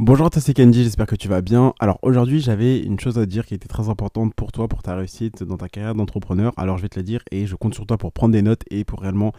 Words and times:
Bonjour, 0.00 0.30
c'est 0.32 0.54
Kenji, 0.54 0.84
j'espère 0.84 1.06
que 1.06 1.16
tu 1.16 1.26
vas 1.26 1.40
bien. 1.40 1.74
Alors 1.80 1.98
aujourd'hui, 2.02 2.38
j'avais 2.38 2.78
une 2.78 3.00
chose 3.00 3.18
à 3.18 3.26
dire 3.26 3.44
qui 3.44 3.54
était 3.54 3.66
très 3.66 3.88
importante 3.88 4.32
pour 4.32 4.52
toi, 4.52 4.68
pour 4.68 4.80
ta 4.80 4.94
réussite 4.94 5.42
dans 5.42 5.56
ta 5.56 5.68
carrière 5.68 5.96
d'entrepreneur. 5.96 6.52
Alors 6.56 6.76
je 6.76 6.82
vais 6.82 6.88
te 6.88 7.00
la 7.00 7.02
dire 7.02 7.24
et 7.32 7.46
je 7.46 7.56
compte 7.56 7.74
sur 7.74 7.84
toi 7.84 7.98
pour 7.98 8.12
prendre 8.12 8.32
des 8.32 8.42
notes 8.42 8.62
et 8.70 8.84
pour 8.84 9.00
réellement 9.00 9.32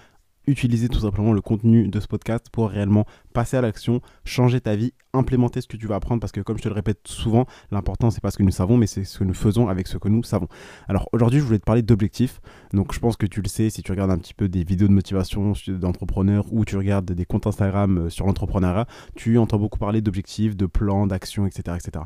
utiliser 0.50 0.90
tout 0.90 1.00
simplement 1.00 1.34
le 1.34 1.42
contenu 1.42 1.88
de 1.88 2.00
ce 2.00 2.08
podcast 2.08 2.48
pour 2.52 2.70
réellement 2.70 3.06
passer 3.34 3.58
à 3.58 3.62
l'action, 3.62 4.02
changer 4.26 4.60
ta 4.62 4.76
vie, 4.76 4.94
implémenter 5.14 5.62
ce 5.62 5.68
que 5.68 5.78
tu 5.78 5.88
vas 5.88 5.96
apprendre 5.96 6.20
parce 6.20 6.32
que 6.32 6.42
comme 6.42 6.58
je 6.58 6.64
te 6.64 6.70
le 6.70 6.76
répète 6.76 7.00
souvent, 7.06 7.46
l'important 7.72 8.12
c'est 8.12 8.22
pas 8.22 8.32
ce 8.32 8.38
que 8.38 8.44
nous 8.44 8.52
savons 8.52 8.78
mais 8.78 8.88
c'est 8.88 9.04
ce 9.04 9.20
que 9.20 9.24
nous 9.24 9.34
faisons 9.34 9.68
avec 9.68 9.88
ce 9.88 9.98
que 9.98 10.10
nous 10.10 10.24
savons. 10.24 10.48
Alors 10.88 11.10
aujourd'hui, 11.14 11.40
je 11.40 11.46
voulais 11.46 11.60
te 11.60 11.66
parler 11.66 11.82
d'objectifs. 11.82 12.42
Donc 12.74 12.94
je 12.94 13.00
pense 13.00 13.18
que 13.18 13.26
tu 13.26 13.42
le 13.42 13.48
sais 13.48 13.70
si 13.70 13.84
tu 13.84 13.92
regardes 13.92 14.12
un 14.12 14.18
petit 14.18 14.34
peu 14.34 14.50
des 14.50 14.64
vidéos 14.64 14.88
de 14.88 14.94
motivation 14.94 15.54
d'entrepreneurs 15.68 16.46
ou 16.52 16.66
tu 16.66 16.78
regardes 16.78 17.12
des 17.12 17.26
comptes 17.26 17.48
Instagram 17.48 17.98
euh, 17.98 18.10
sur 18.10 18.26
l'entrepreneuriat, 18.26 18.88
tu 19.16 19.38
entends 19.38 19.60
beaucoup 19.60 19.80
parler 19.80 20.02
d'objectifs, 20.02 20.56
de 20.56 20.66
plans, 20.66 21.08
d'actions, 21.08 21.46
etc., 21.46 21.78
etc. 21.78 22.06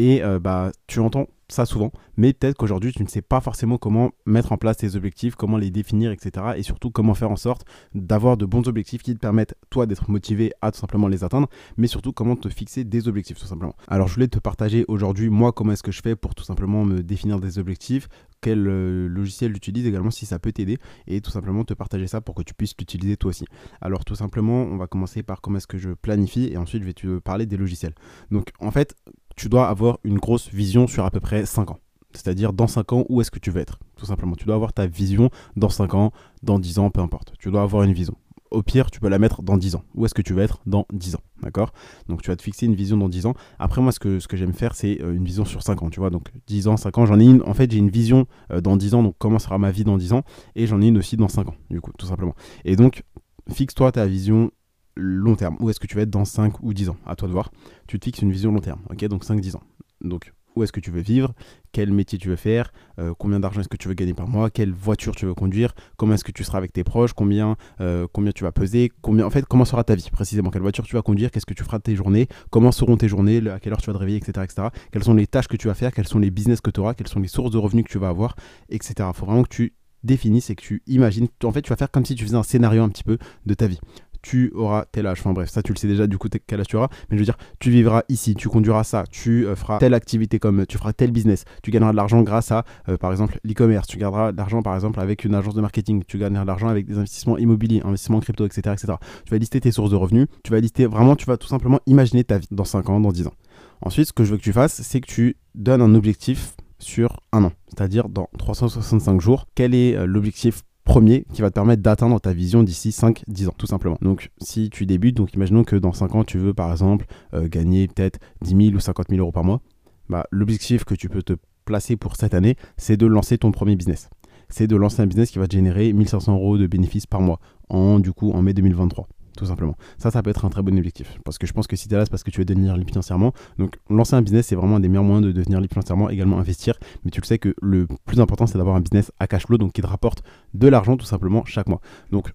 Et 0.00 0.22
euh, 0.22 0.38
bah 0.38 0.72
tu 0.86 0.98
entends 1.00 1.26
ça 1.48 1.66
souvent, 1.66 1.92
mais 2.16 2.32
peut-être 2.32 2.56
qu'aujourd'hui 2.56 2.90
tu 2.90 3.02
ne 3.02 3.08
sais 3.08 3.20
pas 3.20 3.42
forcément 3.42 3.76
comment 3.76 4.12
mettre 4.24 4.52
en 4.52 4.56
place 4.56 4.78
tes 4.78 4.96
objectifs, 4.96 5.34
comment 5.34 5.58
les 5.58 5.70
définir, 5.70 6.10
etc. 6.10 6.52
Et 6.56 6.62
surtout 6.62 6.90
comment 6.90 7.12
faire 7.12 7.30
en 7.30 7.36
sorte 7.36 7.66
d'avoir 7.94 8.38
de 8.38 8.46
bons 8.46 8.66
objectifs 8.66 9.02
qui 9.02 9.12
te 9.12 9.18
permettent 9.18 9.54
toi 9.68 9.84
d'être 9.84 10.10
motivé 10.10 10.54
à 10.62 10.70
tout 10.70 10.78
simplement 10.78 11.06
les 11.06 11.22
atteindre, 11.22 11.50
mais 11.76 11.86
surtout 11.86 12.12
comment 12.14 12.34
te 12.34 12.48
fixer 12.48 12.84
des 12.84 13.08
objectifs 13.08 13.38
tout 13.38 13.44
simplement. 13.44 13.76
Alors 13.88 14.08
je 14.08 14.14
voulais 14.14 14.28
te 14.28 14.38
partager 14.38 14.86
aujourd'hui 14.88 15.28
moi 15.28 15.52
comment 15.52 15.72
est-ce 15.72 15.82
que 15.82 15.92
je 15.92 16.00
fais 16.00 16.16
pour 16.16 16.34
tout 16.34 16.44
simplement 16.44 16.86
me 16.86 17.02
définir 17.02 17.38
des 17.38 17.58
objectifs, 17.58 18.08
quel 18.40 18.66
euh, 18.66 19.08
logiciel 19.08 19.52
j'utilise 19.52 19.86
également 19.86 20.10
si 20.10 20.26
ça 20.26 20.38
peut 20.38 20.52
t'aider 20.52 20.78
et 21.06 21.20
tout 21.20 21.30
simplement 21.30 21.64
te 21.64 21.74
partager 21.74 22.06
ça 22.06 22.20
pour 22.20 22.34
que 22.34 22.42
tu 22.42 22.54
puisses 22.54 22.74
l'utiliser 22.78 23.16
toi 23.16 23.30
aussi. 23.30 23.44
Alors 23.80 24.04
tout 24.04 24.14
simplement 24.14 24.62
on 24.62 24.76
va 24.76 24.86
commencer 24.86 25.22
par 25.22 25.40
comment 25.40 25.58
est-ce 25.58 25.66
que 25.66 25.78
je 25.78 25.90
planifie 25.90 26.50
et 26.52 26.56
ensuite 26.56 26.82
je 26.82 26.86
vais 26.86 26.94
te 26.94 27.18
parler 27.18 27.46
des 27.46 27.56
logiciels. 27.56 27.94
Donc 28.30 28.50
en 28.60 28.70
fait 28.70 28.94
tu 29.36 29.48
dois 29.48 29.68
avoir 29.68 29.98
une 30.04 30.18
grosse 30.18 30.50
vision 30.50 30.86
sur 30.86 31.04
à 31.04 31.10
peu 31.10 31.20
près 31.20 31.46
5 31.46 31.70
ans. 31.70 31.78
C'est-à-dire 32.12 32.52
dans 32.52 32.66
5 32.66 32.92
ans, 32.92 33.04
où 33.08 33.20
est-ce 33.20 33.30
que 33.30 33.38
tu 33.38 33.50
veux 33.50 33.60
être 33.60 33.78
Tout 33.96 34.06
simplement. 34.06 34.34
Tu 34.34 34.44
dois 34.44 34.56
avoir 34.56 34.72
ta 34.72 34.86
vision 34.86 35.30
dans 35.56 35.68
5 35.68 35.94
ans, 35.94 36.12
dans 36.42 36.58
10 36.58 36.78
ans, 36.78 36.90
peu 36.90 37.00
importe. 37.00 37.34
Tu 37.38 37.50
dois 37.50 37.62
avoir 37.62 37.84
une 37.84 37.92
vision. 37.92 38.16
Au 38.50 38.62
pire, 38.62 38.90
tu 38.90 38.98
peux 38.98 39.08
la 39.08 39.18
mettre 39.18 39.42
dans 39.42 39.56
10 39.56 39.76
ans. 39.76 39.84
Où 39.94 40.04
est-ce 40.04 40.14
que 40.14 40.22
tu 40.22 40.34
veux 40.34 40.42
être 40.42 40.60
dans 40.66 40.86
10 40.92 41.14
ans 41.14 41.20
D'accord? 41.42 41.72
Donc 42.08 42.22
tu 42.22 42.30
vas 42.30 42.36
te 42.36 42.42
fixer 42.42 42.66
une 42.66 42.74
vision 42.74 42.96
dans 42.96 43.08
10 43.08 43.26
ans. 43.26 43.34
Après, 43.58 43.80
moi, 43.80 43.92
ce 43.92 44.00
que, 44.00 44.18
ce 44.18 44.26
que 44.26 44.36
j'aime 44.36 44.52
faire, 44.52 44.74
c'est 44.74 45.00
euh, 45.02 45.14
une 45.14 45.24
vision 45.24 45.44
sur 45.44 45.62
5 45.62 45.82
ans. 45.82 45.90
Tu 45.90 46.00
vois, 46.00 46.10
donc 46.10 46.30
10 46.46 46.68
ans, 46.68 46.76
5 46.76 46.98
ans, 46.98 47.06
j'en 47.06 47.20
ai 47.20 47.24
une. 47.24 47.42
En 47.46 47.54
fait, 47.54 47.70
j'ai 47.70 47.78
une 47.78 47.90
vision 47.90 48.26
euh, 48.52 48.60
dans 48.60 48.76
10 48.76 48.94
ans. 48.94 49.02
Donc 49.02 49.14
comment 49.18 49.38
sera 49.38 49.58
ma 49.58 49.70
vie 49.70 49.84
dans 49.84 49.96
10 49.96 50.12
ans? 50.14 50.22
Et 50.56 50.66
j'en 50.66 50.80
ai 50.80 50.88
une 50.88 50.98
aussi 50.98 51.16
dans 51.16 51.28
5 51.28 51.48
ans, 51.48 51.54
du 51.70 51.80
coup, 51.80 51.92
tout 51.96 52.06
simplement. 52.06 52.34
Et 52.64 52.76
donc, 52.76 53.04
fixe-toi 53.52 53.92
ta 53.92 54.06
vision 54.06 54.50
long 54.96 55.36
terme. 55.36 55.56
Où 55.60 55.70
est-ce 55.70 55.80
que 55.80 55.86
tu 55.86 55.96
vas 55.96 56.02
être 56.02 56.10
dans 56.10 56.24
5 56.24 56.62
ou 56.62 56.74
10 56.74 56.90
ans? 56.90 56.96
À 57.06 57.16
toi 57.16 57.28
de 57.28 57.32
voir. 57.32 57.50
Tu 57.86 57.98
te 57.98 58.04
fixes 58.04 58.22
une 58.22 58.32
vision 58.32 58.52
long 58.52 58.60
terme. 58.60 58.80
Ok, 58.90 59.04
donc 59.06 59.24
5-10 59.24 59.56
ans. 59.56 59.62
Donc, 60.02 60.32
où 60.56 60.62
est-ce 60.62 60.72
que 60.72 60.80
tu 60.80 60.90
veux 60.90 61.00
vivre, 61.00 61.32
quel 61.72 61.92
métier 61.92 62.18
tu 62.18 62.28
veux 62.28 62.36
faire, 62.36 62.72
euh, 62.98 63.14
combien 63.18 63.40
d'argent 63.40 63.60
est-ce 63.60 63.68
que 63.68 63.76
tu 63.76 63.88
veux 63.88 63.94
gagner 63.94 64.14
par 64.14 64.28
mois, 64.28 64.50
quelle 64.50 64.72
voiture 64.72 65.14
tu 65.14 65.26
veux 65.26 65.34
conduire, 65.34 65.74
comment 65.96 66.14
est-ce 66.14 66.24
que 66.24 66.32
tu 66.32 66.44
seras 66.44 66.58
avec 66.58 66.72
tes 66.72 66.84
proches, 66.84 67.12
combien, 67.12 67.56
euh, 67.80 68.06
combien 68.12 68.32
tu 68.32 68.44
vas 68.44 68.52
peser, 68.52 68.90
combien, 69.02 69.26
en 69.26 69.30
fait, 69.30 69.44
comment 69.46 69.64
sera 69.64 69.84
ta 69.84 69.94
vie 69.94 70.08
précisément, 70.10 70.50
quelle 70.50 70.62
voiture 70.62 70.84
tu 70.84 70.96
vas 70.96 71.02
conduire, 71.02 71.30
qu'est-ce 71.30 71.46
que 71.46 71.54
tu 71.54 71.64
feras 71.64 71.78
de 71.78 71.84
tes 71.84 71.96
journées, 71.96 72.28
comment 72.50 72.72
seront 72.72 72.96
tes 72.96 73.08
journées, 73.08 73.48
à 73.48 73.60
quelle 73.60 73.72
heure 73.72 73.80
tu 73.80 73.86
vas 73.86 73.94
te 73.94 73.98
réveiller, 73.98 74.18
etc., 74.18 74.44
etc. 74.44 74.68
Quelles 74.92 75.04
sont 75.04 75.14
les 75.14 75.26
tâches 75.26 75.48
que 75.48 75.56
tu 75.56 75.68
vas 75.68 75.74
faire, 75.74 75.92
quels 75.92 76.08
sont 76.08 76.18
les 76.18 76.30
business 76.30 76.60
que 76.60 76.70
tu 76.70 76.80
auras, 76.80 76.94
quelles 76.94 77.08
sont 77.08 77.20
les 77.20 77.28
sources 77.28 77.50
de 77.50 77.58
revenus 77.58 77.84
que 77.84 77.90
tu 77.90 77.98
vas 77.98 78.08
avoir, 78.08 78.36
etc. 78.68 78.94
Il 78.98 79.14
faut 79.14 79.26
vraiment 79.26 79.42
que 79.42 79.54
tu 79.54 79.74
définisses 80.02 80.50
et 80.50 80.54
que 80.54 80.62
tu 80.62 80.82
imagines. 80.86 81.28
En 81.44 81.52
fait, 81.52 81.62
tu 81.62 81.70
vas 81.70 81.76
faire 81.76 81.90
comme 81.90 82.04
si 82.04 82.14
tu 82.14 82.24
faisais 82.24 82.36
un 82.36 82.42
scénario 82.42 82.82
un 82.82 82.88
petit 82.88 83.04
peu 83.04 83.18
de 83.46 83.54
ta 83.54 83.66
vie 83.66 83.80
tu 84.22 84.52
auras 84.54 84.84
tel 84.90 85.06
âge. 85.06 85.20
Enfin 85.20 85.32
bref, 85.32 85.50
ça 85.50 85.62
tu 85.62 85.72
le 85.72 85.78
sais 85.78 85.88
déjà 85.88 86.06
du 86.06 86.18
coup 86.18 86.28
quel 86.46 86.60
âge 86.60 86.66
tu 86.66 86.76
auras. 86.76 86.88
Mais 87.10 87.16
je 87.16 87.20
veux 87.20 87.24
dire, 87.24 87.36
tu 87.58 87.70
vivras 87.70 88.02
ici, 88.08 88.34
tu 88.34 88.48
conduiras 88.48 88.84
ça, 88.84 89.04
tu 89.10 89.46
euh, 89.46 89.56
feras 89.56 89.78
telle 89.78 89.94
activité 89.94 90.38
comme 90.38 90.66
tu 90.66 90.78
feras 90.78 90.92
tel 90.92 91.10
business, 91.10 91.44
tu 91.62 91.70
gagneras 91.70 91.92
de 91.92 91.96
l'argent 91.96 92.22
grâce 92.22 92.52
à 92.52 92.64
euh, 92.88 92.96
par 92.96 93.10
exemple 93.10 93.38
l'e-commerce, 93.44 93.86
tu 93.86 93.98
gagneras 93.98 94.32
de 94.32 94.36
l'argent 94.36 94.62
par 94.62 94.74
exemple 94.74 95.00
avec 95.00 95.24
une 95.24 95.34
agence 95.34 95.54
de 95.54 95.60
marketing, 95.60 96.02
tu 96.06 96.18
gagneras 96.18 96.42
de 96.42 96.48
l'argent 96.48 96.68
avec 96.68 96.86
des 96.86 96.96
investissements 96.96 97.38
immobiliers, 97.38 97.80
investissements 97.84 98.20
crypto, 98.20 98.46
etc., 98.46 98.60
etc. 98.72 98.94
Tu 99.24 99.30
vas 99.30 99.38
lister 99.38 99.60
tes 99.60 99.72
sources 99.72 99.90
de 99.90 99.96
revenus, 99.96 100.26
tu 100.44 100.50
vas 100.50 100.60
lister 100.60 100.86
vraiment, 100.86 101.16
tu 101.16 101.26
vas 101.26 101.36
tout 101.36 101.48
simplement 101.48 101.80
imaginer 101.86 102.24
ta 102.24 102.38
vie 102.38 102.48
dans 102.50 102.64
5 102.64 102.88
ans, 102.88 103.00
dans 103.00 103.12
10 103.12 103.26
ans. 103.26 103.34
Ensuite, 103.82 104.08
ce 104.08 104.12
que 104.12 104.24
je 104.24 104.32
veux 104.32 104.36
que 104.36 104.42
tu 104.42 104.52
fasses, 104.52 104.82
c'est 104.82 105.00
que 105.00 105.06
tu 105.06 105.36
donnes 105.54 105.80
un 105.80 105.94
objectif 105.94 106.54
sur 106.78 107.20
un 107.32 107.44
an, 107.44 107.52
c'est-à-dire 107.68 108.08
dans 108.08 108.28
365 108.38 109.20
jours. 109.20 109.46
Quel 109.54 109.74
est 109.74 109.96
euh, 109.96 110.06
l'objectif 110.06 110.62
premier 110.84 111.24
qui 111.32 111.42
va 111.42 111.50
te 111.50 111.54
permettre 111.54 111.82
d'atteindre 111.82 112.20
ta 112.20 112.32
vision 112.32 112.62
d'ici 112.62 112.90
5-10 112.90 113.48
ans, 113.48 113.54
tout 113.56 113.66
simplement. 113.66 113.98
Donc, 114.02 114.30
si 114.40 114.70
tu 114.70 114.86
débutes, 114.86 115.16
donc 115.16 115.34
imaginons 115.34 115.64
que 115.64 115.76
dans 115.76 115.92
5 115.92 116.14
ans, 116.14 116.24
tu 116.24 116.38
veux 116.38 116.54
par 116.54 116.70
exemple 116.70 117.06
euh, 117.34 117.48
gagner 117.48 117.88
peut-être 117.88 118.18
10 118.42 118.66
000 118.66 118.76
ou 118.76 118.80
50 118.80 119.06
000 119.08 119.20
euros 119.20 119.32
par 119.32 119.44
mois, 119.44 119.60
bah, 120.08 120.26
l'objectif 120.30 120.84
que 120.84 120.94
tu 120.94 121.08
peux 121.08 121.22
te 121.22 121.34
placer 121.64 121.96
pour 121.96 122.16
cette 122.16 122.34
année, 122.34 122.56
c'est 122.76 122.96
de 122.96 123.06
lancer 123.06 123.38
ton 123.38 123.52
premier 123.52 123.76
business. 123.76 124.10
C'est 124.48 124.66
de 124.66 124.74
lancer 124.74 125.02
un 125.02 125.06
business 125.06 125.30
qui 125.30 125.38
va 125.38 125.46
te 125.46 125.54
générer 125.54 125.92
1500 125.92 126.34
euros 126.34 126.58
de 126.58 126.66
bénéfices 126.66 127.06
par 127.06 127.20
mois 127.20 127.38
en, 127.68 128.00
du 128.00 128.12
coup, 128.12 128.32
en 128.32 128.42
mai 128.42 128.52
2023 128.52 129.06
tout 129.36 129.46
simplement. 129.46 129.76
Ça, 129.98 130.10
ça 130.10 130.22
peut 130.22 130.30
être 130.30 130.44
un 130.44 130.50
très 130.50 130.62
bon 130.62 130.76
objectif. 130.76 131.18
Parce 131.24 131.38
que 131.38 131.46
je 131.46 131.52
pense 131.52 131.66
que 131.66 131.76
si 131.76 131.88
tu 131.88 131.94
es 131.94 131.96
là, 131.96 132.04
c'est 132.04 132.10
parce 132.10 132.22
que 132.22 132.30
tu 132.30 132.40
veux 132.40 132.44
devenir 132.44 132.76
libre 132.76 132.90
financièrement. 132.90 133.32
Donc, 133.58 133.78
lancer 133.88 134.14
un 134.14 134.22
business, 134.22 134.46
c'est 134.48 134.56
vraiment 134.56 134.76
un 134.76 134.80
des 134.80 134.88
meilleurs 134.88 135.04
moyens 135.04 135.26
de 135.26 135.32
devenir 135.32 135.60
libre 135.60 135.72
financièrement. 135.72 136.10
Également, 136.10 136.38
investir. 136.38 136.74
Mais 137.04 137.10
tu 137.10 137.20
le 137.20 137.26
sais 137.26 137.38
que 137.38 137.54
le 137.60 137.86
plus 138.04 138.20
important, 138.20 138.46
c'est 138.46 138.58
d'avoir 138.58 138.76
un 138.76 138.80
business 138.80 139.12
à 139.18 139.26
cash 139.26 139.46
flow, 139.46 139.58
donc 139.58 139.72
qui 139.72 139.82
te 139.82 139.86
rapporte 139.86 140.22
de 140.54 140.68
l'argent 140.68 140.96
tout 140.96 141.06
simplement 141.06 141.44
chaque 141.44 141.68
mois. 141.68 141.80
Donc, 142.10 142.32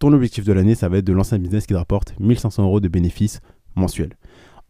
ton 0.00 0.12
objectif 0.12 0.44
de 0.44 0.52
l'année, 0.52 0.74
ça 0.74 0.88
va 0.88 0.98
être 0.98 1.04
de 1.04 1.12
lancer 1.12 1.36
un 1.36 1.38
business 1.38 1.66
qui 1.66 1.72
te 1.72 1.78
rapporte 1.78 2.14
1500 2.20 2.64
euros 2.64 2.80
de 2.80 2.88
bénéfices 2.88 3.40
mensuels. 3.74 4.16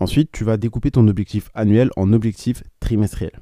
Ensuite, 0.01 0.31
tu 0.33 0.45
vas 0.45 0.57
découper 0.57 0.91
ton 0.91 1.07
objectif 1.09 1.51
annuel 1.55 1.91
en 1.97 2.13
objectif 2.13 2.63
trimestriel. 2.81 3.33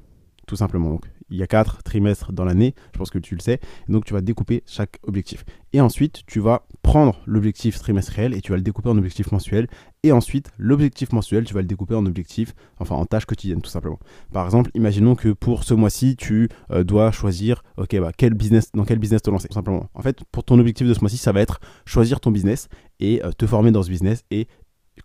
Simplement. 0.57 0.91
Donc, 0.91 1.07
il 1.33 1.39
y 1.39 1.43
a 1.43 1.47
quatre 1.47 1.83
trimestres 1.83 2.33
dans 2.33 2.45
l'année, 2.45 2.75
je 2.93 2.99
pense 2.99 3.11
que 3.11 3.19
tu 3.19 3.35
le 3.35 3.41
sais. 3.41 3.59
Donc 3.89 4.05
tu 4.05 4.13
vas 4.13 4.21
découper 4.21 4.63
chaque 4.67 4.99
objectif. 5.03 5.45
Et 5.73 5.81
ensuite, 5.81 6.23
tu 6.27 6.41
vas 6.41 6.67
prendre 6.83 7.21
l'objectif 7.25 7.79
trimestriel 7.79 8.35
et 8.35 8.43
tu 8.43 8.53
vas 8.53 8.57
le 8.57 8.63
découper 8.63 8.91
en 8.91 8.99
objectif 8.99 9.33
mensuel. 9.33 9.67
Et 10.03 10.13
ensuite, 10.13 10.51
l'objectif 10.59 11.13
mensuel, 11.13 11.45
tu 11.45 11.55
vas 11.55 11.63
le 11.63 11.67
découper 11.67 11.95
en 11.95 12.05
objectif, 12.05 12.55
enfin 12.79 12.97
en 12.97 13.07
tâches 13.07 13.25
quotidiennes 13.25 13.63
tout 13.63 13.71
simplement. 13.71 13.99
Par 14.33 14.45
exemple, 14.45 14.71
imaginons 14.75 15.15
que 15.15 15.31
pour 15.31 15.65
ce 15.65 15.73
mois-ci, 15.73 16.17
tu 16.17 16.51
euh, 16.71 16.85
dois 16.85 17.13
choisir, 17.13 17.63
ok, 17.79 17.99
bah, 18.01 18.11
quel 18.17 18.35
business, 18.35 18.71
dans 18.75 18.85
quel 18.85 18.99
business 18.99 19.23
te 19.23 19.31
lancer, 19.31 19.49
tout 19.49 19.55
simplement. 19.55 19.89
En 19.95 20.03
fait, 20.03 20.19
pour 20.33 20.45
ton 20.45 20.59
objectif 20.59 20.87
de 20.87 20.93
ce 20.93 21.01
mois-ci, 21.01 21.17
ça 21.17 21.33
va 21.33 21.41
être 21.41 21.61
choisir 21.87 22.21
ton 22.21 22.31
business 22.31 22.69
et 23.01 23.25
euh, 23.25 23.33
te 23.33 23.47
former 23.47 23.71
dans 23.71 23.83
ce 23.83 23.91
business 23.91 24.25
et 24.31 24.49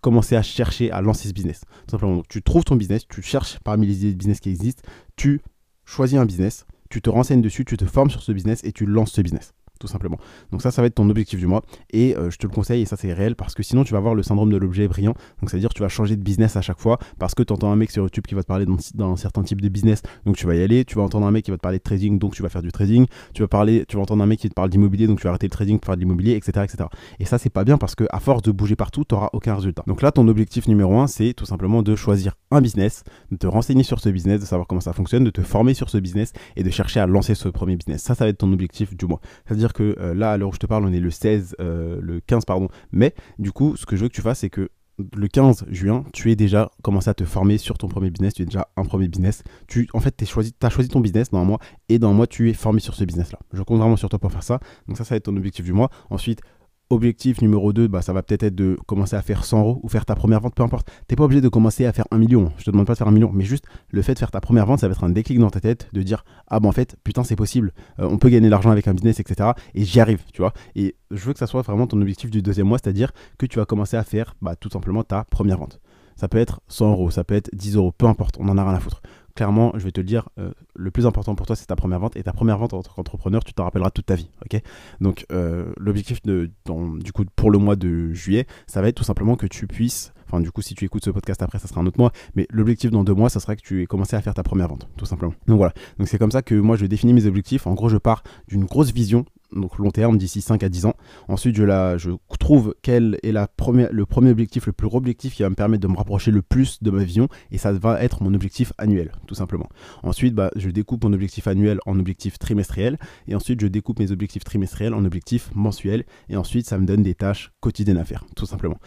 commencer 0.02 0.36
à 0.36 0.42
chercher 0.42 0.92
à 0.92 1.02
lancer 1.02 1.28
ce 1.28 1.34
business. 1.34 1.62
Tout 1.88 1.92
simplement. 1.92 2.24
Tu 2.30 2.42
trouves 2.42 2.64
ton 2.64 2.76
business, 2.76 3.08
tu 3.08 3.22
cherches 3.22 3.60
parmi 3.64 3.88
les 3.88 4.14
business 4.14 4.40
qui 4.40 4.50
existent, 4.50 4.84
tu 5.16 5.42
choisis 5.86 6.18
un 6.18 6.26
business, 6.26 6.66
tu 6.90 7.02
te 7.02 7.10
renseignes 7.10 7.42
dessus, 7.42 7.66
tu 7.66 7.78
te 7.78 7.86
formes 7.86 8.10
sur 8.10 8.22
ce 8.22 8.32
business 8.32 8.64
et 8.64 8.72
tu 8.72 8.86
lances 8.86 9.12
ce 9.12 9.22
business 9.22 9.54
tout 9.78 9.88
simplement. 9.88 10.18
Donc 10.52 10.62
ça, 10.62 10.72
ça 10.72 10.82
va 10.82 10.88
être 10.88 10.96
ton 10.96 11.10
objectif 11.10 11.40
du 11.40 11.48
mois. 11.48 11.62
Et 11.92 12.16
euh, 12.16 12.30
je 12.30 12.38
te 12.38 12.48
le 12.48 12.52
conseille, 12.52 12.82
et 12.82 12.86
ça 12.86 12.96
c'est 12.98 13.14
réel, 13.14 13.36
parce 13.36 13.54
que 13.54 13.64
sinon 13.64 13.84
tu 13.84 13.94
vas 13.94 14.00
avoir 14.00 14.16
le 14.16 14.24
syndrome 14.24 14.52
de 14.52 14.58
l'objet 14.58 14.88
brillant. 14.88 15.14
Donc 15.42 15.50
c'est-à-dire 15.50 15.70
tu 15.70 15.82
vas 15.82 15.90
changer 15.90 16.16
de 16.16 16.24
business 16.24 16.56
à 16.56 16.62
chaque 16.62 16.80
fois, 16.80 16.98
parce 17.20 17.36
que 17.36 17.44
tu 17.44 17.54
entends 17.54 17.72
un 17.72 17.76
mec 17.76 17.92
sur 17.92 18.04
YouTube 18.04 18.26
qui 18.28 18.36
va 18.36 18.44
te 18.44 18.48
parler 18.48 18.66
dans, 18.66 19.12
un 19.12 19.16
certain 19.16 19.44
type 19.44 19.62
de 19.62 19.70
business, 19.70 20.02
donc 20.26 20.38
tu 20.38 20.46
vas 20.46 20.56
y 20.56 20.62
aller. 20.62 20.86
Tu 20.86 20.96
vas 20.96 21.04
entendre 21.04 21.28
un 21.28 21.32
mec 21.32 21.46
qui 21.46 21.52
va 21.52 21.58
te 21.58 21.62
parler 21.62 21.78
de 21.78 21.84
trading, 21.84 22.20
donc 22.20 22.34
tu 22.34 22.44
vas 22.44 22.50
faire 22.50 22.62
du 22.62 22.72
trading. 22.72 23.06
Tu 23.34 23.42
vas, 23.42 23.48
parler, 23.48 23.86
tu 23.88 23.96
vas 23.96 24.02
entendre 24.02 24.24
un 24.24 24.28
mec 24.28 24.40
qui 24.40 24.50
te 24.50 24.54
parle 24.54 24.70
d'immobilier, 24.70 25.08
donc 25.08 25.20
tu 25.20 25.24
vas 25.24 25.32
arrêter 25.32 25.48
le 25.48 25.52
trading 25.52 25.80
pour 25.80 25.88
faire 25.88 25.96
de 25.96 26.02
l'immobilier, 26.02 26.34
etc., 26.34 26.64
etc. 26.64 26.90
Et 27.20 27.26
ça 27.26 27.38
c'est 27.38 27.50
pas 27.50 27.64
bien 27.64 27.78
parce 27.78 27.96
que 27.96 28.06
à 28.10 28.20
force 28.20 28.42
de 28.42 28.52
bouger 28.52 28.76
partout, 28.76 29.04
tu 29.08 29.16
n'auras 29.16 29.30
aucun 29.34 29.56
résultat. 29.56 29.84
Donc 29.88 30.02
là, 30.02 30.12
ton 30.12 30.28
objectif 30.28 30.68
numéro 30.68 31.00
un, 31.00 31.08
c'est 31.08 31.34
tout 31.34 31.46
simplement 31.46 31.84
de 31.84 31.96
choisir 31.96 32.36
un 32.52 32.62
business, 32.62 33.04
de 33.32 33.38
te 33.38 33.48
renseigner 33.48 33.84
sur 33.84 34.00
ce 34.00 34.10
business, 34.10 34.42
de 34.42 34.46
savoir 34.46 34.68
comment 34.68 34.82
ça 34.82 34.94
fonctionne, 34.94 35.24
de 35.24 35.30
te 35.30 35.42
former 35.42 35.74
sur 35.74 35.90
ce 35.90 35.98
business 35.98 36.34
et 36.56 36.64
de 36.64 36.70
chercher 36.70 37.00
à 37.00 37.08
lancer 37.08 37.36
ce 37.36 37.50
premier 37.50 37.76
business. 37.76 38.02
Ça, 38.04 38.16
ça 38.16 38.26
va 38.26 38.30
être 38.30 38.38
ton 38.38 38.52
objectif 38.52 38.96
du 38.96 39.06
mois. 39.06 39.20
C'est-à-dire 39.46 39.67
que 39.74 39.96
euh, 40.00 40.14
là, 40.14 40.32
alors 40.32 40.50
où 40.50 40.54
je 40.54 40.60
te 40.60 40.66
parle, 40.66 40.86
on 40.86 40.94
est 40.94 41.00
le 41.00 41.12
16, 41.12 41.56
euh, 41.60 42.00
le 42.02 42.20
15, 42.20 42.46
pardon. 42.46 42.68
Mais 42.92 43.14
du 43.40 43.52
coup, 43.52 43.76
ce 43.76 43.86
que 43.86 43.96
je 43.96 44.04
veux 44.04 44.10
que 44.10 44.14
tu 44.14 44.22
fasses, 44.22 44.40
c'est 44.40 44.50
que 44.50 44.70
le 45.16 45.28
15 45.28 45.66
juin, 45.70 46.04
tu 46.12 46.32
es 46.32 46.36
déjà 46.36 46.72
commencé 46.82 47.10
à 47.10 47.14
te 47.14 47.24
former 47.24 47.58
sur 47.58 47.78
ton 47.78 47.88
premier 47.88 48.10
business, 48.10 48.34
tu 48.34 48.42
es 48.42 48.46
déjà 48.46 48.70
un 48.76 48.84
premier 48.84 49.08
business. 49.08 49.44
Tu, 49.68 49.88
en 49.94 50.00
fait, 50.00 50.16
tu 50.16 50.26
choisi, 50.26 50.54
as 50.62 50.70
choisi 50.70 50.90
ton 50.90 51.00
business 51.00 51.30
dans 51.30 51.40
un 51.40 51.46
mois 51.46 51.60
et 51.88 52.00
dans 52.00 52.10
un 52.10 52.14
mois, 52.14 52.28
tu 52.28 52.50
es 52.50 52.54
formé 52.54 52.80
sur 52.80 52.96
ce 52.96 53.04
business-là. 53.04 53.40
Je 53.54 53.62
compte 53.62 53.80
vraiment 53.80 53.98
sur 53.98 54.10
toi 54.10 54.18
pour 54.18 54.32
faire 54.32 54.44
ça. 54.44 54.60
Donc 54.88 54.98
ça, 54.98 55.04
ça 55.04 55.14
va 55.14 55.18
être 55.18 55.26
ton 55.26 55.38
objectif 55.38 55.64
du 55.66 55.74
mois. 55.74 55.90
Ensuite, 56.10 56.42
Objectif 56.90 57.42
numéro 57.42 57.74
2, 57.74 57.88
bah, 57.88 58.02
ça 58.02 58.14
va 58.14 58.24
peut-être 58.24 58.44
être 58.44 58.56
de 58.56 58.78
commencer 58.86 59.18
à 59.18 59.22
faire 59.22 59.44
100 59.44 59.60
euros 59.60 59.80
ou 59.84 59.90
faire 59.90 60.06
ta 60.06 60.16
première 60.16 60.40
vente, 60.40 60.56
peu 60.56 60.64
importe. 60.64 60.90
T'es 61.08 61.18
pas 61.18 61.26
obligé 61.26 61.42
de 61.42 61.50
commencer 61.50 61.86
à 61.86 61.92
faire 61.92 62.06
un 62.12 62.18
million. 62.18 62.54
Je 62.58 62.64
te 62.64 62.72
demande 62.72 62.88
pas 62.88 62.94
de 62.94 62.98
faire 62.98 63.10
un 63.10 63.12
million, 63.12 63.30
mais 63.34 63.44
juste 63.44 63.66
le 63.92 64.02
fait 64.02 64.14
de 64.14 64.20
faire 64.20 64.32
ta 64.32 64.40
première 64.40 64.66
vente, 64.66 64.80
ça 64.80 64.88
va 64.88 64.94
être 64.94 65.04
un 65.04 65.10
déclic 65.10 65.38
dans 65.38 65.50
ta 65.50 65.60
tête 65.60 65.90
de 65.92 66.02
dire 66.02 66.24
ah 66.48 66.62
bon 66.62 66.70
en 66.70 66.72
fait 66.72 66.96
putain 67.04 67.26
c'est 67.26 67.36
possible, 67.36 67.74
euh, 68.00 68.08
on 68.10 68.18
peut 68.18 68.30
gagner 68.30 68.46
de 68.46 68.52
l'argent 68.52 68.72
avec 68.72 68.88
un 68.88 68.94
business 68.94 69.20
etc. 69.20 69.50
Et 69.74 69.84
j'y 69.84 70.00
arrive, 70.00 70.22
tu 70.32 70.42
vois. 70.42 70.54
Et 70.76 70.96
je 71.12 71.26
veux 71.26 71.34
que 71.34 71.40
ça 71.40 71.48
soit 71.48 71.62
vraiment 71.62 71.88
ton 71.88 72.00
objectif 72.00 72.32
du 72.32 72.42
deuxième 72.42 72.68
mois, 72.68 72.78
c'est-à-dire 72.82 73.12
que 73.38 73.46
tu 73.46 73.60
vas 73.60 73.66
commencer 73.66 73.98
à 73.98 74.04
faire 74.06 74.36
bah, 74.42 74.56
tout 74.56 74.70
simplement 74.70 75.04
ta 75.04 75.26
première 75.26 75.58
vente. 75.58 75.82
Ça 76.16 76.30
peut 76.30 76.38
être 76.38 76.62
100 76.70 76.92
euros, 76.92 77.12
ça 77.12 77.26
peut 77.26 77.36
être 77.36 77.50
10 77.54 77.76
euros, 77.76 77.92
peu 77.92 78.06
importe, 78.06 78.38
on 78.40 78.48
en 78.48 78.58
a 78.58 78.64
rien 78.64 78.74
à 78.74 78.80
foutre 78.80 79.02
clairement, 79.38 79.72
je 79.76 79.84
vais 79.84 79.92
te 79.92 80.02
le 80.02 80.06
dire, 80.06 80.30
euh, 80.40 80.52
le 80.76 80.90
plus 80.90 81.06
important 81.06 81.36
pour 81.36 81.46
toi, 81.46 81.56
c'est 81.56 81.68
ta 81.68 81.76
première 81.76 82.00
vente. 82.00 82.18
Et 82.18 82.24
ta 82.24 82.34
première 82.34 82.58
vente 82.58 82.74
en 82.74 82.82
tant 82.82 82.92
qu'entrepreneur, 82.92 83.44
tu 83.44 83.54
t'en 83.54 83.66
rappelleras 83.66 83.92
toute 83.92 84.08
ta 84.08 84.16
vie. 84.16 84.30
ok? 84.44 84.60
Donc, 85.00 85.26
euh, 85.32 85.72
l'objectif 85.78 86.22
du 86.24 87.12
coup, 87.14 87.24
pour 87.36 87.52
le 87.52 87.60
mois 87.60 87.76
de 87.76 88.12
juillet, 88.14 88.48
ça 88.66 88.82
va 88.82 88.90
être 88.90 88.96
tout 88.96 89.04
simplement 89.04 89.36
que 89.36 89.46
tu 89.46 89.68
puisses 89.68 90.12
Enfin, 90.28 90.42
du 90.42 90.52
coup, 90.52 90.62
si 90.62 90.76
tu 90.76 90.84
écoutes 90.84 91.06
ce 91.06 91.10
podcast 91.10 91.42
après, 91.42 91.58
ça 91.58 91.70
sera 91.70 91.80
un 91.80 91.86
autre 91.86 92.00
mois. 92.00 92.12
Mais 92.36 92.48
l'objectif 92.50 92.92
dans 92.92 93.06
deux 93.06 93.14
mois, 93.14 93.30
ça 93.30 93.40
serait 93.40 93.56
que 93.56 93.62
tu 93.62 93.84
aies 93.84 93.86
commencé 93.86 94.16
à 94.16 94.22
faire 94.22 94.34
ta 94.34 94.44
première 94.44 94.68
vente, 94.68 94.90
tout 94.98 95.06
simplement. 95.06 95.34
Donc 95.48 95.58
voilà. 95.58 95.74
Donc 96.00 96.10
c'est 96.10 96.18
comme 96.18 96.32
ça 96.32 96.42
que 96.42 96.56
moi, 96.56 96.76
je 96.76 96.86
définis 96.86 97.14
mes 97.14 97.28
objectifs. 97.28 97.66
En 97.66 97.76
gros, 97.76 97.88
je 97.88 97.96
pars 97.96 98.24
d'une 98.50 98.66
grosse 98.66 98.92
vision 98.92 99.24
donc 99.56 99.78
long 99.78 99.92
terme, 99.92 100.18
d'ici 100.18 100.42
5 100.42 100.64
à 100.64 100.70
10 100.70 100.86
ans. 100.86 100.94
Ensuite, 101.28 101.56
je, 101.56 101.64
la, 101.64 101.98
je 101.98 102.12
trouve 102.40 102.76
quel 102.82 103.20
est 103.24 103.32
la 103.32 103.48
le 103.92 104.06
premier 104.06 104.30
objectif, 104.30 104.66
le 104.66 104.72
plus 104.72 104.88
gros 104.88 104.98
objectif 104.98 105.36
qui 105.36 105.44
va 105.44 105.50
me 105.50 105.56
permettre 105.56 105.84
de 105.84 105.88
me 105.88 105.98
rapprocher 105.98 106.32
le 106.32 106.42
plus 106.42 106.82
de 106.82 106.92
ma 106.92 107.04
vision, 107.04 107.28
et 107.52 107.58
ça 107.58 107.72
va 107.72 108.02
être 108.02 108.24
mon 108.24 108.34
objectif 108.34 108.74
annuel, 108.78 109.12
tout 109.26 109.36
simplement. 109.36 109.68
Ensuite, 110.04 110.34
bah, 110.34 110.52
je 110.56 110.70
découpe 110.70 111.04
mon 111.04 111.14
objectif 111.14 111.48
annuel 111.48 111.80
en 111.86 112.00
objectif 112.00 112.40
trimestriel, 112.40 112.98
et 113.28 113.36
ensuite, 113.36 113.62
je 113.62 113.68
découpe 113.68 114.00
mes 114.00 114.12
objectifs 114.12 114.44
trimestriels 114.44 114.94
en 114.94 115.04
objectifs 115.06 115.50
mensuels, 115.56 116.06
et 116.30 116.38
ensuite, 116.38 116.68
ça 116.68 116.78
me 116.78 116.86
donne 116.86 117.04
des 117.04 117.16
tâches 117.16 117.52
quotidiennes 117.60 117.98
à 117.98 118.06
faire, 118.06 118.26
tout 118.36 118.46
simplement. 118.46 118.78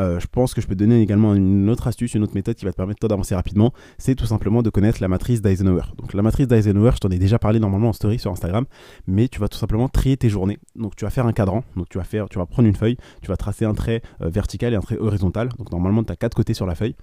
Euh, 0.00 0.18
je 0.18 0.26
pense 0.26 0.54
que 0.54 0.60
je 0.60 0.66
peux 0.66 0.74
te 0.74 0.78
donner 0.78 1.02
également 1.02 1.34
une 1.34 1.68
autre 1.68 1.86
astuce, 1.86 2.14
une 2.14 2.22
autre 2.22 2.34
méthode 2.34 2.54
qui 2.54 2.64
va 2.64 2.72
te 2.72 2.76
permettre 2.76 3.06
d'avancer 3.06 3.34
rapidement. 3.34 3.72
C'est 3.98 4.14
tout 4.14 4.26
simplement 4.26 4.62
de 4.62 4.70
connaître 4.70 5.00
la 5.00 5.08
matrice 5.08 5.42
d'Eisenhower. 5.42 5.82
Donc 5.98 6.14
la 6.14 6.22
matrice 6.22 6.48
d'Eisenhower, 6.48 6.92
je 6.94 6.98
t'en 6.98 7.10
ai 7.10 7.18
déjà 7.18 7.38
parlé 7.38 7.60
normalement 7.60 7.90
en 7.90 7.92
story 7.92 8.18
sur 8.18 8.32
Instagram, 8.32 8.64
mais 9.06 9.28
tu 9.28 9.40
vas 9.40 9.48
tout 9.48 9.58
simplement 9.58 9.88
trier 9.88 10.16
tes 10.16 10.30
journées. 10.30 10.58
Donc 10.74 10.96
tu 10.96 11.04
vas 11.04 11.10
faire 11.10 11.26
un 11.26 11.32
cadran, 11.32 11.64
donc 11.76 11.88
tu 11.90 11.98
vas 11.98 12.04
faire, 12.04 12.28
prendre 12.28 12.68
une 12.68 12.74
feuille, 12.74 12.96
tu 13.22 13.28
vas 13.28 13.36
tracer 13.36 13.64
un 13.64 13.74
trait 13.74 14.00
euh, 14.22 14.30
vertical 14.30 14.72
et 14.72 14.76
un 14.76 14.80
trait 14.80 14.98
horizontal. 14.98 15.50
Donc 15.58 15.70
normalement 15.70 16.02
tu 16.02 16.12
as 16.12 16.16
quatre 16.16 16.34
côtés 16.34 16.54
sur 16.54 16.66
la 16.66 16.74
feuille. 16.74 16.96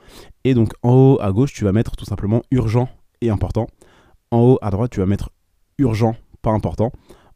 Et 0.44 0.54
donc 0.54 0.74
en 0.82 0.94
haut 0.94 1.18
à 1.22 1.32
gauche, 1.32 1.54
tu 1.54 1.64
vas 1.64 1.72
mettre 1.72 1.96
tout 1.96 2.06
simplement 2.06 2.42
urgent 2.52 2.90
et 3.22 3.30
important. 3.30 3.68
En 4.32 4.40
haut 4.40 4.60
à 4.62 4.72
droite, 4.72 4.92
tu 4.92 5.00
vas 5.00 5.06
mettre 5.06 5.30
urgent, 5.78 6.16
pas 6.42 6.52
important. 6.52 6.92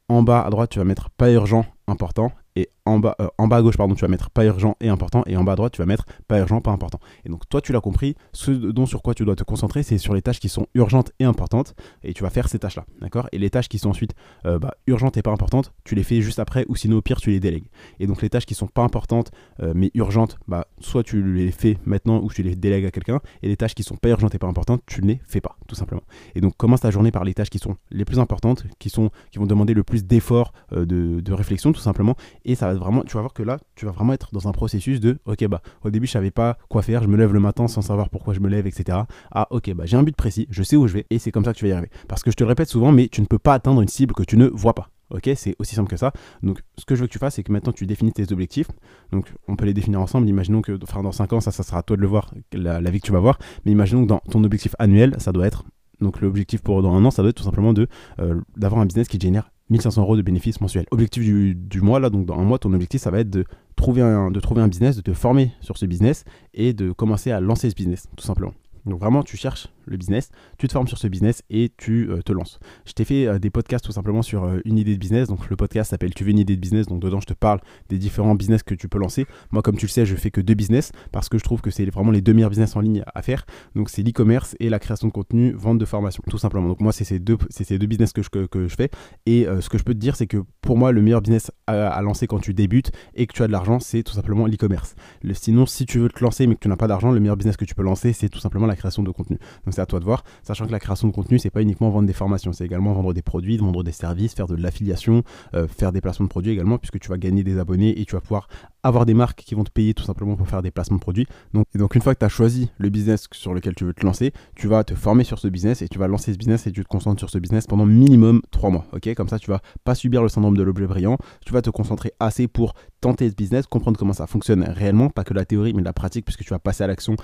En 0.09 0.23
bas 0.23 0.41
à 0.41 0.49
droite, 0.49 0.71
tu 0.71 0.79
vas 0.79 0.85
mettre 0.85 1.09
pas 1.11 1.31
urgent, 1.31 1.65
important 1.87 2.31
et 2.55 2.69
en 2.85 2.99
bas, 2.99 3.15
euh, 3.21 3.27
en 3.37 3.47
bas 3.47 3.57
à 3.57 3.61
gauche, 3.61 3.77
pardon, 3.77 3.95
tu 3.95 4.01
vas 4.01 4.07
mettre 4.07 4.29
pas 4.29 4.45
urgent 4.45 4.75
et 4.81 4.89
important, 4.89 5.23
et 5.27 5.37
en 5.37 5.43
bas 5.43 5.53
à 5.53 5.55
droite, 5.55 5.73
tu 5.73 5.81
vas 5.81 5.85
mettre 5.85 6.05
pas 6.27 6.39
urgent, 6.39 6.61
pas 6.61 6.71
important. 6.71 6.99
Et 7.25 7.29
donc, 7.29 7.47
toi, 7.47 7.61
tu 7.61 7.71
l'as 7.71 7.81
compris, 7.81 8.15
ce 8.33 8.51
dont 8.51 8.85
sur 8.85 9.01
quoi 9.01 9.13
tu 9.13 9.23
dois 9.23 9.35
te 9.35 9.43
concentrer, 9.43 9.83
c'est 9.83 9.97
sur 9.97 10.13
les 10.13 10.21
tâches 10.21 10.39
qui 10.39 10.49
sont 10.49 10.67
urgentes 10.73 11.11
et 11.19 11.25
importantes, 11.25 11.75
et 12.03 12.13
tu 12.13 12.23
vas 12.23 12.29
faire 12.29 12.49
ces 12.49 12.59
tâches-là, 12.59 12.85
d'accord? 12.99 13.27
Et 13.31 13.37
les 13.37 13.49
tâches 13.49 13.69
qui 13.69 13.79
sont 13.79 13.89
ensuite 13.89 14.13
euh, 14.45 14.59
bah, 14.59 14.73
urgentes 14.87 15.17
et 15.17 15.21
pas 15.21 15.31
importantes, 15.31 15.73
tu 15.83 15.95
les 15.95 16.03
fais 16.03 16.21
juste 16.21 16.39
après, 16.39 16.65
ou 16.67 16.75
sinon, 16.75 16.97
au 16.97 17.01
pire, 17.01 17.21
tu 17.21 17.29
les 17.29 17.39
délègues. 17.39 17.67
Et 17.99 18.07
donc, 18.07 18.21
les 18.21 18.29
tâches 18.29 18.45
qui 18.45 18.55
sont 18.55 18.67
pas 18.67 18.83
importantes, 18.83 19.31
euh, 19.61 19.73
mais 19.75 19.91
urgentes, 19.93 20.37
bah, 20.47 20.67
soit 20.79 21.03
tu 21.03 21.21
les 21.21 21.51
fais 21.51 21.77
maintenant, 21.85 22.19
ou 22.21 22.29
tu 22.31 22.43
les 22.43 22.55
délègues 22.55 22.85
à 22.85 22.91
quelqu'un, 22.91 23.19
et 23.43 23.47
les 23.47 23.57
tâches 23.57 23.75
qui 23.75 23.83
sont 23.83 23.95
pas 23.95 24.09
urgentes 24.09 24.35
et 24.35 24.39
pas 24.39 24.47
importantes, 24.47 24.81
tu 24.87 25.01
ne 25.01 25.07
les 25.07 25.21
fais 25.25 25.41
pas, 25.41 25.55
tout 25.67 25.75
simplement. 25.75 26.03
Et 26.35 26.41
donc, 26.41 26.57
commence 26.57 26.81
ta 26.81 26.91
journée 26.91 27.11
par 27.11 27.23
les 27.23 27.33
tâches 27.33 27.49
qui 27.49 27.59
sont 27.59 27.77
les 27.91 28.05
plus 28.05 28.19
importantes, 28.19 28.65
qui, 28.79 28.89
sont, 28.89 29.11
qui 29.31 29.39
vont 29.39 29.45
demander 29.45 29.73
le 29.73 29.83
plus 29.83 30.03
d'efforts, 30.03 30.51
de, 30.71 31.19
de 31.19 31.33
réflexion, 31.33 31.71
tout 31.71 31.81
simplement, 31.81 32.15
et 32.45 32.55
ça 32.55 32.67
va 32.67 32.73
vraiment, 32.73 33.03
tu 33.03 33.13
vas 33.13 33.21
voir 33.21 33.33
que 33.33 33.43
là, 33.43 33.57
tu 33.75 33.85
vas 33.85 33.91
vraiment 33.91 34.13
être 34.13 34.29
dans 34.33 34.47
un 34.47 34.51
processus 34.51 34.99
de, 34.99 35.19
ok, 35.25 35.47
bah, 35.47 35.61
au 35.83 35.89
début, 35.89 36.07
je 36.07 36.11
savais 36.11 36.31
pas 36.31 36.57
quoi 36.69 36.81
faire, 36.81 37.03
je 37.03 37.07
me 37.07 37.17
lève 37.17 37.33
le 37.33 37.39
matin 37.39 37.67
sans 37.67 37.81
savoir 37.81 38.09
pourquoi 38.09 38.33
je 38.33 38.39
me 38.39 38.49
lève, 38.49 38.67
etc. 38.67 38.99
Ah, 39.31 39.47
ok, 39.51 39.73
bah, 39.73 39.85
j'ai 39.85 39.97
un 39.97 40.03
but 40.03 40.15
précis, 40.15 40.47
je 40.49 40.63
sais 40.63 40.75
où 40.75 40.87
je 40.87 40.93
vais, 40.93 41.05
et 41.09 41.19
c'est 41.19 41.31
comme 41.31 41.45
ça 41.45 41.53
que 41.53 41.57
tu 41.57 41.65
vas 41.65 41.69
y 41.69 41.73
arriver. 41.73 41.89
Parce 42.07 42.23
que 42.23 42.31
je 42.31 42.35
te 42.35 42.43
le 42.43 42.47
répète 42.47 42.69
souvent, 42.69 42.91
mais 42.91 43.07
tu 43.07 43.21
ne 43.21 43.25
peux 43.25 43.39
pas 43.39 43.53
atteindre 43.53 43.81
une 43.81 43.87
cible 43.87 44.13
que 44.13 44.23
tu 44.23 44.37
ne 44.37 44.47
vois 44.47 44.73
pas. 44.73 44.89
Ok, 45.11 45.29
c'est 45.35 45.55
aussi 45.59 45.75
simple 45.75 45.89
que 45.89 45.97
ça. 45.97 46.13
Donc, 46.41 46.61
ce 46.77 46.85
que 46.85 46.95
je 46.95 47.01
veux 47.01 47.07
que 47.07 47.11
tu 47.11 47.19
fasses, 47.19 47.35
c'est 47.35 47.43
que 47.43 47.51
maintenant 47.51 47.73
tu 47.73 47.85
définis 47.85 48.13
tes 48.13 48.31
objectifs. 48.31 48.69
Donc, 49.11 49.33
on 49.47 49.57
peut 49.57 49.65
les 49.65 49.73
définir 49.73 49.99
ensemble. 49.99 50.27
Imaginons 50.29 50.61
que 50.61 50.79
enfin, 50.81 51.03
dans 51.03 51.11
5 51.11 51.33
ans, 51.33 51.41
ça, 51.41 51.51
ça 51.51 51.63
sera 51.63 51.79
à 51.79 51.83
toi 51.83 51.97
de 51.97 52.01
le 52.01 52.07
voir, 52.07 52.33
la, 52.53 52.79
vie 52.89 53.01
que 53.01 53.05
tu 53.05 53.11
vas 53.11 53.19
voir. 53.19 53.37
Mais 53.65 53.73
imaginons 53.73 54.03
que 54.03 54.07
dans 54.07 54.19
ton 54.19 54.41
objectif 54.45 54.73
annuel, 54.79 55.15
ça 55.19 55.33
doit 55.33 55.47
être 55.47 55.65
donc 55.99 56.19
l'objectif 56.21 56.61
pour 56.61 56.81
dans 56.81 56.95
un 56.95 57.05
an, 57.05 57.11
ça 57.11 57.21
doit 57.21 57.29
être 57.29 57.37
tout 57.37 57.43
simplement 57.43 57.73
de 57.73 57.87
euh, 58.19 58.41
d'avoir 58.57 58.81
un 58.81 58.85
business 58.85 59.07
qui 59.07 59.19
génère 59.19 59.51
1500 59.71 60.01
euros 60.01 60.17
de 60.17 60.21
bénéfices 60.21 60.61
mensuels. 60.61 60.85
Objectif 60.91 61.23
du, 61.23 61.81
mois, 61.81 61.99
là, 61.99 62.09
donc 62.09 62.25
dans 62.25 62.37
un 62.37 62.43
mois, 62.43 62.59
ton 62.59 62.73
objectif, 62.73 63.01
ça 63.01 63.09
va 63.11 63.19
être 63.19 63.29
de 63.29 63.45
trouver, 63.75 64.01
un, 64.01 64.29
de 64.29 64.39
trouver 64.39 64.61
un 64.61 64.67
business, 64.67 64.95
de 64.95 65.01
te 65.01 65.13
former 65.13 65.51
sur 65.61 65.77
ce 65.77 65.85
business 65.85 66.25
et 66.53 66.73
de 66.73 66.91
commencer 66.91 67.31
à 67.31 67.39
lancer 67.39 67.69
ce 67.69 67.75
business, 67.75 68.07
tout 68.15 68.25
simplement. 68.25 68.53
Donc 68.85 68.99
vraiment, 68.99 69.23
tu 69.23 69.37
cherches 69.37 69.67
le 69.85 69.97
business, 69.97 70.29
tu 70.57 70.67
te 70.67 70.73
formes 70.73 70.87
sur 70.87 70.97
ce 70.97 71.07
business 71.07 71.43
et 71.49 71.71
tu 71.77 72.09
euh, 72.09 72.21
te 72.21 72.31
lances. 72.31 72.59
Je 72.85 72.93
t'ai 72.93 73.05
fait 73.05 73.27
euh, 73.27 73.39
des 73.39 73.49
podcasts 73.49 73.85
tout 73.85 73.91
simplement 73.91 74.21
sur 74.21 74.43
euh, 74.43 74.59
une 74.65 74.77
idée 74.77 74.93
de 74.93 74.99
business. 74.99 75.27
Donc 75.27 75.49
le 75.49 75.55
podcast 75.55 75.91
s'appelle 75.91 76.13
Tu 76.13 76.23
veux 76.23 76.31
une 76.31 76.39
idée 76.39 76.55
de 76.55 76.61
business. 76.61 76.87
Donc 76.87 77.01
dedans, 77.01 77.19
je 77.19 77.25
te 77.25 77.33
parle 77.33 77.59
des 77.89 77.97
différents 77.97 78.35
business 78.35 78.63
que 78.63 78.75
tu 78.75 78.87
peux 78.87 78.99
lancer. 78.99 79.25
Moi, 79.51 79.61
comme 79.61 79.77
tu 79.77 79.85
le 79.85 79.91
sais, 79.91 80.05
je 80.05 80.15
fais 80.15 80.31
que 80.31 80.41
deux 80.41 80.53
business 80.53 80.91
parce 81.11 81.29
que 81.29 81.37
je 81.37 81.43
trouve 81.43 81.61
que 81.61 81.71
c'est 81.71 81.85
vraiment 81.89 82.11
les 82.11 82.21
deux 82.21 82.33
meilleurs 82.33 82.49
business 82.49 82.75
en 82.75 82.81
ligne 82.81 83.03
à 83.13 83.21
faire. 83.21 83.45
Donc 83.75 83.89
c'est 83.89 84.03
l'e-commerce 84.03 84.55
et 84.59 84.69
la 84.69 84.79
création 84.79 85.07
de 85.07 85.13
contenu, 85.13 85.51
vente 85.53 85.77
de 85.77 85.85
formation, 85.85 86.23
tout 86.29 86.37
simplement. 86.37 86.67
Donc 86.67 86.81
moi, 86.81 86.91
c'est 86.91 87.03
ces 87.03 87.19
deux, 87.19 87.37
ces 87.49 87.77
deux 87.77 87.87
business 87.87 88.13
que 88.13 88.21
je, 88.21 88.29
que, 88.29 88.67
je 88.67 88.75
fais. 88.75 88.89
Et 89.25 89.45
ce 89.59 89.69
que 89.69 89.77
je 89.77 89.83
peux 89.83 89.93
te 89.93 89.99
dire, 89.99 90.15
c'est 90.15 90.27
que 90.27 90.37
pour 90.61 90.77
moi, 90.77 90.91
le 90.91 91.01
meilleur 91.01 91.21
business 91.21 91.51
à, 91.67 92.01
lancer 92.01 92.27
quand 92.27 92.39
tu 92.39 92.53
débutes 92.53 92.91
et 93.15 93.27
que 93.27 93.33
tu 93.33 93.43
as 93.43 93.47
de 93.47 93.51
l'argent, 93.51 93.79
c'est 93.79 94.03
tout 94.03 94.13
simplement 94.13 94.47
l'e-commerce. 94.47 94.95
Sinon, 95.33 95.65
si 95.65 95.85
tu 95.85 95.99
veux 95.99 96.09
te 96.09 96.23
lancer 96.23 96.47
mais 96.47 96.55
que 96.55 96.59
tu 96.59 96.67
n'as 96.67 96.75
pas 96.75 96.87
d'argent, 96.87 97.11
le 97.11 97.19
meilleur 97.19 97.37
business 97.37 97.57
que 97.57 97.65
tu 97.65 97.75
peux 97.75 97.83
lancer, 97.83 98.13
c'est 98.13 98.29
tout 98.29 98.39
simplement 98.39 98.67
la 98.67 98.75
création 98.75 99.03
de 99.03 99.11
contenu. 99.11 99.37
Donc 99.65 99.70
c'est 99.71 99.81
à 99.81 99.85
toi 99.85 99.99
de 99.99 100.05
voir, 100.05 100.23
sachant 100.43 100.65
que 100.65 100.71
la 100.71 100.79
création 100.79 101.07
de 101.07 101.13
contenu, 101.13 101.39
c'est 101.39 101.49
pas 101.49 101.61
uniquement 101.61 101.89
vendre 101.89 102.07
des 102.07 102.13
formations, 102.13 102.53
c'est 102.53 102.65
également 102.65 102.93
vendre 102.93 103.13
des 103.13 103.21
produits, 103.21 103.57
vendre 103.57 103.83
des 103.83 103.91
services, 103.91 104.33
faire 104.33 104.47
de 104.47 104.55
l'affiliation, 104.55 105.23
euh, 105.53 105.67
faire 105.67 105.91
des 105.91 106.01
placements 106.01 106.25
de 106.25 106.29
produits 106.29 106.51
également, 106.51 106.77
puisque 106.77 106.99
tu 106.99 107.09
vas 107.09 107.17
gagner 107.17 107.43
des 107.43 107.57
abonnés 107.57 107.99
et 107.99 108.05
tu 108.05 108.15
vas 108.15 108.21
pouvoir 108.21 108.47
avoir 108.83 109.05
des 109.05 109.13
marques 109.13 109.41
qui 109.41 109.55
vont 109.55 109.63
te 109.63 109.71
payer 109.71 109.93
tout 109.93 110.03
simplement 110.03 110.35
pour 110.35 110.47
faire 110.47 110.61
des 110.61 110.71
placements 110.71 110.97
de 110.97 111.01
produits. 111.01 111.27
Donc, 111.53 111.65
donc 111.75 111.95
une 111.95 112.01
fois 112.01 112.13
que 112.15 112.19
tu 112.19 112.25
as 112.25 112.29
choisi 112.29 112.71
le 112.77 112.89
business 112.89 113.27
sur 113.31 113.53
lequel 113.53 113.75
tu 113.75 113.85
veux 113.85 113.93
te 113.93 114.05
lancer, 114.05 114.33
tu 114.55 114.67
vas 114.67 114.83
te 114.83 114.95
former 114.95 115.23
sur 115.23 115.39
ce 115.39 115.47
business 115.47 115.81
et 115.81 115.87
tu 115.87 115.99
vas 115.99 116.07
lancer 116.07 116.33
ce 116.33 116.37
business 116.37 116.67
et 116.67 116.71
tu 116.71 116.83
te 116.83 116.87
concentres 116.87 117.19
sur 117.19 117.29
ce 117.29 117.37
business 117.37 117.67
pendant 117.67 117.85
minimum 117.85 118.41
3 118.51 118.69
mois. 118.69 118.85
Comme 119.15 119.29
ça 119.29 119.39
tu 119.39 119.49
vas 119.49 119.61
pas 119.83 119.95
subir 119.95 120.21
le 120.21 120.29
syndrome 120.29 120.57
de 120.57 120.63
l'objet 120.63 120.87
brillant. 120.87 121.17
Tu 121.45 121.53
vas 121.53 121.61
te 121.61 121.69
concentrer 121.69 122.13
assez 122.19 122.47
pour 122.47 122.73
tenter 123.01 123.29
ce 123.29 123.35
business, 123.35 123.65
comprendre 123.65 123.97
comment 123.97 124.13
ça 124.13 124.27
fonctionne 124.27 124.63
réellement, 124.63 125.09
pas 125.09 125.23
que 125.23 125.33
la 125.33 125.45
théorie 125.45 125.73
mais 125.73 125.81
la 125.81 125.93
pratique, 125.93 126.25
puisque 126.25 126.43
tu 126.43 126.51
vas 126.51 126.59
passer 126.59 126.83
à 126.83 126.87
l'action 126.87 127.15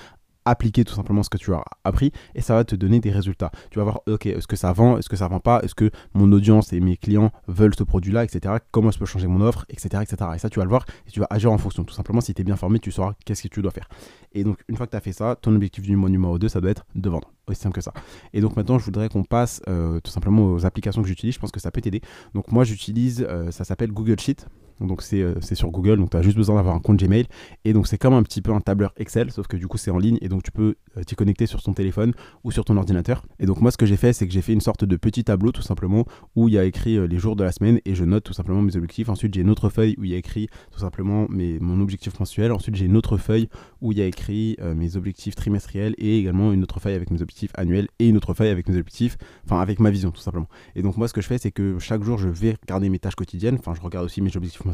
appliquer 0.50 0.84
tout 0.84 0.94
simplement 0.94 1.24
ce 1.24 1.30
que 1.30 1.38
tu 1.38 1.54
as 1.54 1.64
appris 1.84 2.12
et 2.36 2.42
ça 2.42 2.56
va 2.56 2.64
te 2.64 2.76
donner 2.76 3.00
des 3.00 3.12
résultats. 3.12 3.52
Tu 3.72 3.80
vas 3.80 3.84
voir, 3.84 4.02
ok, 4.08 4.26
est-ce 4.26 4.48
que 4.48 4.56
ça 4.56 4.74
vend, 4.74 4.98
est-ce 4.98 5.10
que 5.10 5.16
ça 5.16 5.28
vend 5.28 5.40
pas, 5.40 5.62
est-ce 5.64 5.76
que 5.76 5.92
mon 6.14 6.32
audience 6.32 6.74
et 6.74 6.80
mes 6.80 6.98
clients 6.98 7.32
veulent 7.48 7.76
ce 7.76 7.84
produit-là, 7.84 8.24
etc. 8.24 8.56
Comment 8.72 8.92
je 8.92 9.00
peux 9.00 9.06
changer 9.06 9.28
mon 9.28 9.42
offre, 9.42 9.66
etc., 9.70 10.04
etc. 10.04 10.32
Et 10.36 10.40
ça, 10.40 10.50
tu 10.50 10.60
vas 10.60 10.66
le 10.66 10.70
voir 10.70 10.86
et 11.08 11.12
tu 11.12 11.20
vas 11.20 11.28
agir 11.30 11.52
en 11.52 11.58
fonction. 11.58 11.84
Tout 11.84 11.94
simplement, 11.94 12.22
si 12.22 12.34
tu 12.34 12.42
es 12.42 12.46
bien 12.46 12.56
formé, 12.56 12.80
tu 12.80 12.92
sauras 12.92 13.14
qu'est-ce 13.26 13.44
que 13.44 13.48
tu 13.48 13.62
dois 13.62 13.72
faire. 13.72 13.88
Et 14.34 14.44
donc, 14.44 14.58
une 14.68 14.78
fois 14.78 14.86
que 14.86 14.92
tu 14.92 14.98
as 14.98 15.02
fait 15.02 15.14
ça, 15.14 15.36
ton 15.42 15.56
objectif 15.56 15.84
du 15.84 15.96
mois 15.96 16.10
numéro 16.10 16.38
2, 16.38 16.48
ça 16.50 16.62
doit 16.62 16.72
être 16.72 16.86
de 16.96 17.10
vendre. 17.10 17.32
Aussi 17.48 17.62
simple 17.62 17.76
que 17.76 17.82
ça. 17.82 17.94
Et 18.34 18.42
donc 18.42 18.58
maintenant, 18.58 18.78
je 18.78 18.84
voudrais 18.84 19.08
qu'on 19.08 19.24
passe 19.24 19.62
euh, 19.70 20.00
tout 20.02 20.12
simplement 20.12 20.52
aux 20.52 20.66
applications 20.66 21.02
que 21.02 21.08
j'utilise. 21.08 21.36
Je 21.36 21.40
pense 21.40 21.52
que 21.52 21.60
ça 21.60 21.72
peut 21.72 21.82
t'aider. 21.82 22.02
Donc 22.34 22.52
moi, 22.52 22.64
j'utilise, 22.64 23.26
euh, 23.28 23.52
ça 23.52 23.64
s'appelle 23.64 23.92
Google 23.92 24.20
Sheet. 24.20 24.46
Donc 24.86 25.02
euh, 25.14 25.36
c'est 25.42 25.56
sur 25.56 25.72
Google, 25.72 25.98
donc 25.98 26.12
tu 26.12 26.18
as 26.18 26.22
juste 26.22 26.38
besoin 26.38 26.56
d'avoir 26.56 26.76
un 26.76 26.80
compte 26.80 26.98
Gmail. 26.98 27.26
Et 27.66 27.74
donc 27.74 27.88
c'est 27.88 27.98
comme 27.98 28.14
un 28.14 28.24
petit 28.24 28.42
peu 28.42 28.52
un 28.52 28.62
tableur 28.62 28.94
Excel, 28.98 29.32
sauf 29.32 29.48
que 29.48 29.58
du 29.58 29.68
coup 29.68 29.78
c'est 29.78 29.92
en 29.92 29.98
ligne 29.98 30.18
et 30.22 30.30
donc 30.30 30.44
tu 30.44 30.52
peux 30.52 30.76
euh, 30.98 31.04
t'y 31.04 31.16
connecter 31.16 31.46
sur 31.46 31.62
ton 31.62 31.74
téléphone 31.74 32.14
ou 32.44 32.52
sur 32.52 32.66
ton 32.66 32.78
ordinateur. 32.78 33.26
Et 33.40 33.46
donc 33.46 33.62
moi 33.62 33.72
ce 33.72 33.78
que 33.78 33.86
j'ai 33.86 33.98
fait, 33.98 34.14
c'est 34.14 34.28
que 34.28 34.34
j'ai 34.34 34.42
fait 34.42 34.54
une 34.54 34.62
sorte 34.62 34.86
de 34.86 34.96
petit 34.96 35.24
tableau 35.24 35.52
tout 35.52 35.62
simplement 35.62 36.06
où 36.36 36.48
il 36.48 36.54
y 36.54 36.58
a 36.58 36.66
écrit 36.66 36.98
euh, 36.98 37.08
les 37.08 37.20
jours 37.20 37.36
de 37.36 37.44
la 37.44 37.52
semaine 37.52 37.80
et 37.86 37.96
je 37.96 38.04
note 38.04 38.24
tout 38.24 38.34
simplement 38.34 38.62
mes 38.62 38.76
objectifs. 38.76 39.10
Ensuite 39.10 39.34
j'ai 39.34 39.42
une 39.42 39.50
autre 39.50 39.70
feuille 39.70 39.96
où 39.98 40.04
il 40.04 40.12
y 40.12 40.16
a 40.16 40.18
écrit 40.18 40.48
tout 40.72 40.80
simplement 40.80 41.28
mes, 41.30 41.60
mon 41.60 41.82
objectif 41.82 42.20
mensuel. 42.20 42.52
Ensuite 42.52 42.76
j'ai 42.76 42.86
une 42.86 42.98
autre 42.98 43.18
feuille 43.18 43.50
où 43.82 43.92
il 43.92 43.98
y 43.98 44.02
a 44.02 44.06
écrit 44.06 44.58
mes 44.76 44.96
objectifs 44.96 45.36
trimestriels 45.36 45.94
et 45.98 46.20
également 46.20 46.52
une 46.52 46.64
autre 46.64 46.80
feuille 46.80 46.96
avec 46.96 47.12
mes 47.12 47.22
objectifs 47.22 47.52
annuels 47.56 47.88
et 48.00 48.08
une 48.08 48.18
autre 48.18 48.34
feuille 48.34 48.50
avec 48.50 48.68
mes 48.68 48.78
objectifs, 48.78 49.18
enfin 49.46 49.60
avec 49.62 49.80
ma 49.80 49.90
vision 49.90 50.12
tout 50.12 50.22
simplement. 50.22 50.48
Et 50.76 50.82
donc 50.82 50.98
moi 50.98 51.08
ce 51.08 51.14
que 51.14 51.22
je 51.22 51.28
fais, 51.28 51.38
c'est 51.38 51.52
que 51.52 51.80
chaque 51.80 52.04
jour 52.04 52.18
je 52.18 52.30
vais 52.30 52.56
regarder 52.62 52.90
mes 52.90 53.00
tâches 53.00 53.16
quotidiennes, 53.16 53.58
enfin 53.60 53.74
je 53.76 53.82
regarde 53.82 54.06
aussi 54.06 54.22
mes 54.22 54.36
objectifs 54.36 54.66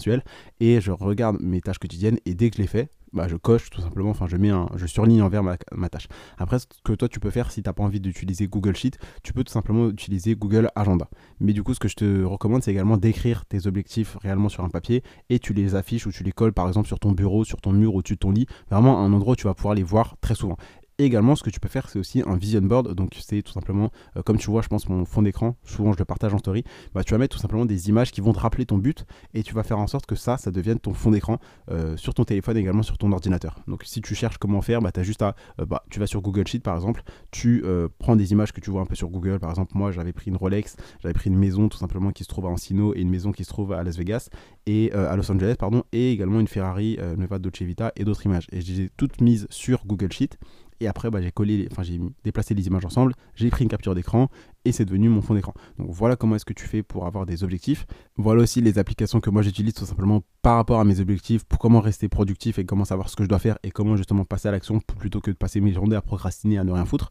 et 0.60 0.82
je 0.82 0.92
regarde 0.92 1.38
mes 1.40 1.62
tâches 1.62 1.80
quotidiennes 1.80 2.18
et 2.26 2.34
dès 2.34 2.50
que 2.50 2.58
je 2.58 2.62
les 2.62 2.68
fais, 2.68 2.90
bah, 3.14 3.28
je 3.28 3.36
coche 3.36 3.70
tout 3.70 3.82
simplement, 3.82 4.10
enfin 4.10 4.26
je 4.28 4.38
mets 4.38 4.50
un, 4.50 4.68
je 4.76 4.88
surligne 4.88 5.22
envers 5.22 5.44
ma, 5.44 5.56
ma 5.72 5.90
tâche. 5.90 6.08
Après, 6.38 6.60
ce 6.60 6.66
que 6.84 6.94
toi 6.94 7.08
tu 7.08 7.20
peux 7.20 7.30
faire 7.30 7.52
si 7.52 7.62
tu 7.62 7.70
n'as 7.70 7.74
pas 7.74 7.84
envie 7.84 8.00
d'utiliser 8.00 8.48
Google 8.48 8.76
Sheet, 8.76 8.98
tu 9.22 9.34
peux 9.34 9.44
tout 9.44 9.52
simplement 9.52 9.90
utiliser 9.90 10.36
Google 10.36 10.70
Agenda. 10.76 11.08
Mais 11.40 11.54
du 11.54 11.64
coup, 11.64 11.74
ce 11.74 11.80
que 11.80 11.88
je 11.88 11.96
te 11.96 12.24
recommande, 12.24 12.64
c'est 12.64 12.72
également 12.72 12.98
d'écrire 12.98 13.46
tes 13.46 13.68
objectifs 13.68 14.18
réellement 14.22 14.50
sur 14.50 14.64
un 14.64 14.70
papier 14.70 15.04
et 15.30 15.40
tu 15.40 15.54
les 15.54 15.76
affiches 15.76 16.08
ou 16.08 16.12
tu 16.12 16.24
les 16.24 16.32
colles 16.32 16.54
par 16.54 16.68
exemple 16.68 16.88
sur 16.88 17.00
ton 17.00 17.12
bureau, 17.12 17.44
sur 17.44 17.62
ton 17.62 17.72
mur, 17.72 17.94
au-dessus 17.94 18.16
de 18.16 18.20
ton 18.20 18.32
lit, 18.32 18.48
vraiment 18.70 19.00
un 19.00 19.14
endroit 19.14 19.34
où 19.34 19.36
tu 19.36 19.46
vas 19.46 19.54
pouvoir 19.54 19.76
les 19.76 19.84
voir 19.84 20.16
très 20.20 20.36
souvent 20.36 20.58
également, 21.06 21.36
ce 21.36 21.44
que 21.44 21.50
tu 21.50 21.60
peux 21.60 21.70
faire, 21.70 21.90
c'est 21.90 22.00
aussi 22.00 22.24
un 22.26 22.36
vision 22.36 22.62
board. 22.62 22.94
Donc, 22.94 23.18
c'est 23.20 23.42
tout 23.42 23.52
simplement, 23.52 23.92
euh, 24.18 24.22
comme 24.22 24.38
tu 24.38 24.50
vois, 24.50 24.62
je 24.62 24.68
pense, 24.68 24.88
mon 24.90 25.06
fond 25.06 25.22
d'écran, 25.22 25.56
souvent 25.64 25.94
je 25.94 25.98
le 25.98 26.06
partage 26.06 26.34
en 26.34 26.38
story. 26.38 26.64
Bah, 26.94 27.04
tu 27.04 27.14
vas 27.14 27.18
mettre 27.18 27.36
tout 27.36 27.42
simplement 27.42 27.66
des 27.66 27.90
images 27.90 28.12
qui 28.12 28.22
vont 28.22 28.34
te 28.34 28.40
rappeler 28.40 28.66
ton 28.66 28.78
but 28.78 29.06
et 29.34 29.44
tu 29.44 29.54
vas 29.54 29.64
faire 29.64 29.80
en 29.80 29.88
sorte 29.88 30.06
que 30.06 30.16
ça, 30.16 30.38
ça 30.38 30.52
devienne 30.52 30.80
ton 30.80 30.94
fond 30.94 31.12
d'écran 31.12 31.40
euh, 31.72 31.98
sur 31.98 32.14
ton 32.14 32.24
téléphone, 32.24 32.58
également 32.58 32.84
sur 32.84 32.98
ton 32.98 33.12
ordinateur. 33.12 33.60
Donc, 33.68 33.84
si 33.84 34.02
tu 34.02 34.16
cherches 34.16 34.38
comment 34.38 34.62
faire, 34.62 34.82
bah, 34.82 34.92
as 34.96 35.04
juste 35.04 35.22
à, 35.22 35.36
euh, 35.60 35.66
bah, 35.66 35.84
tu 35.90 36.00
vas 36.00 36.08
sur 36.08 36.22
Google 36.22 36.48
Sheet 36.48 36.60
par 36.60 36.76
exemple, 36.76 37.04
tu 37.32 37.64
prends 38.00 38.16
des 38.16 38.32
images 38.32 38.52
que 38.52 38.62
tu 38.62 38.72
vois 38.72 38.82
un 38.82 38.86
peu 38.86 38.96
sur 38.96 39.10
Google. 39.10 39.40
Par 39.40 39.50
exemple, 39.50 39.72
moi, 39.76 39.92
j'avais 39.92 40.14
pris 40.14 40.30
une 40.30 40.38
Rolex, 40.38 40.76
j'avais 41.02 41.14
pris 41.14 41.30
une 41.30 41.38
maison 41.38 41.70
tout 41.70 41.78
simplement 41.78 42.12
qui 42.12 42.24
se 42.24 42.30
trouve 42.30 42.46
à 42.46 42.50
Encino 42.50 42.94
et 42.96 43.02
une 43.02 43.10
maison 43.10 43.32
qui 43.32 43.44
se 43.44 43.50
trouve 43.50 43.74
à 43.74 43.84
Las 43.84 43.98
Vegas 43.98 44.30
et 44.66 44.92
à 44.92 45.16
Los 45.16 45.32
Angeles, 45.32 45.56
pardon, 45.58 45.84
et 45.92 46.12
également 46.12 46.40
une 46.40 46.48
Ferrari 46.48 46.98
Nevada 47.18 47.40
Dolce 47.40 47.62
Vita 47.62 47.92
et 47.96 48.04
d'autres 48.04 48.26
images. 48.26 48.48
Et 48.52 48.62
je 48.62 48.72
les 48.72 48.82
ai 48.82 48.90
toutes 48.96 49.22
mises 49.22 49.48
sur 49.50 49.86
Google 49.86 50.12
Sheet 50.12 50.38
Et 50.84 50.88
après, 50.88 51.10
bah, 51.10 51.22
j'ai 51.22 51.32
collé, 51.32 51.66
enfin 51.72 51.82
j'ai 51.82 51.98
déplacé 52.26 52.54
les 52.54 52.68
images 52.68 52.84
ensemble, 52.84 53.14
j'ai 53.36 53.50
pris 53.50 53.64
une 53.64 53.70
capture 53.70 53.96
d'écran 53.96 54.28
et 54.66 54.74
c'est 54.74 54.84
devenu 54.84 55.08
mon 55.08 55.22
fond 55.22 55.34
d'écran. 55.34 55.54
Donc 55.80 55.88
voilà 55.92 56.18
comment 56.18 56.36
est-ce 56.36 56.44
que 56.44 56.52
tu 56.52 56.68
fais 56.68 56.84
pour 56.84 57.06
avoir 57.06 57.26
des 57.26 57.46
objectifs. 57.46 57.86
Voilà 58.18 58.42
aussi 58.44 58.60
les 58.60 58.78
applications 58.78 59.22
que 59.22 59.30
moi 59.30 59.42
j'utilise 59.42 59.74
tout 59.74 59.86
simplement 59.86 60.24
par 60.42 60.58
rapport 60.58 60.82
à 60.82 60.84
mes 60.84 61.00
objectifs 61.00 61.46
pour 61.46 61.58
comment 61.58 61.80
rester 61.80 62.10
productif 62.10 62.60
et 62.60 62.66
comment 62.66 62.84
savoir 62.84 63.08
ce 63.08 63.16
que 63.16 63.24
je 63.24 63.30
dois 63.30 63.40
faire 63.40 63.58
et 63.64 63.72
comment 63.72 63.96
justement 63.96 64.26
passer 64.26 64.50
à 64.50 64.52
l'action 64.52 64.82
plutôt 64.82 65.22
que 65.22 65.32
de 65.32 65.38
passer 65.38 65.62
mes 65.62 65.72
journées 65.72 65.96
à 65.96 66.02
procrastiner, 66.02 66.58
à 66.58 66.66
ne 66.66 66.72
rien 66.74 66.84
foutre. 66.84 67.10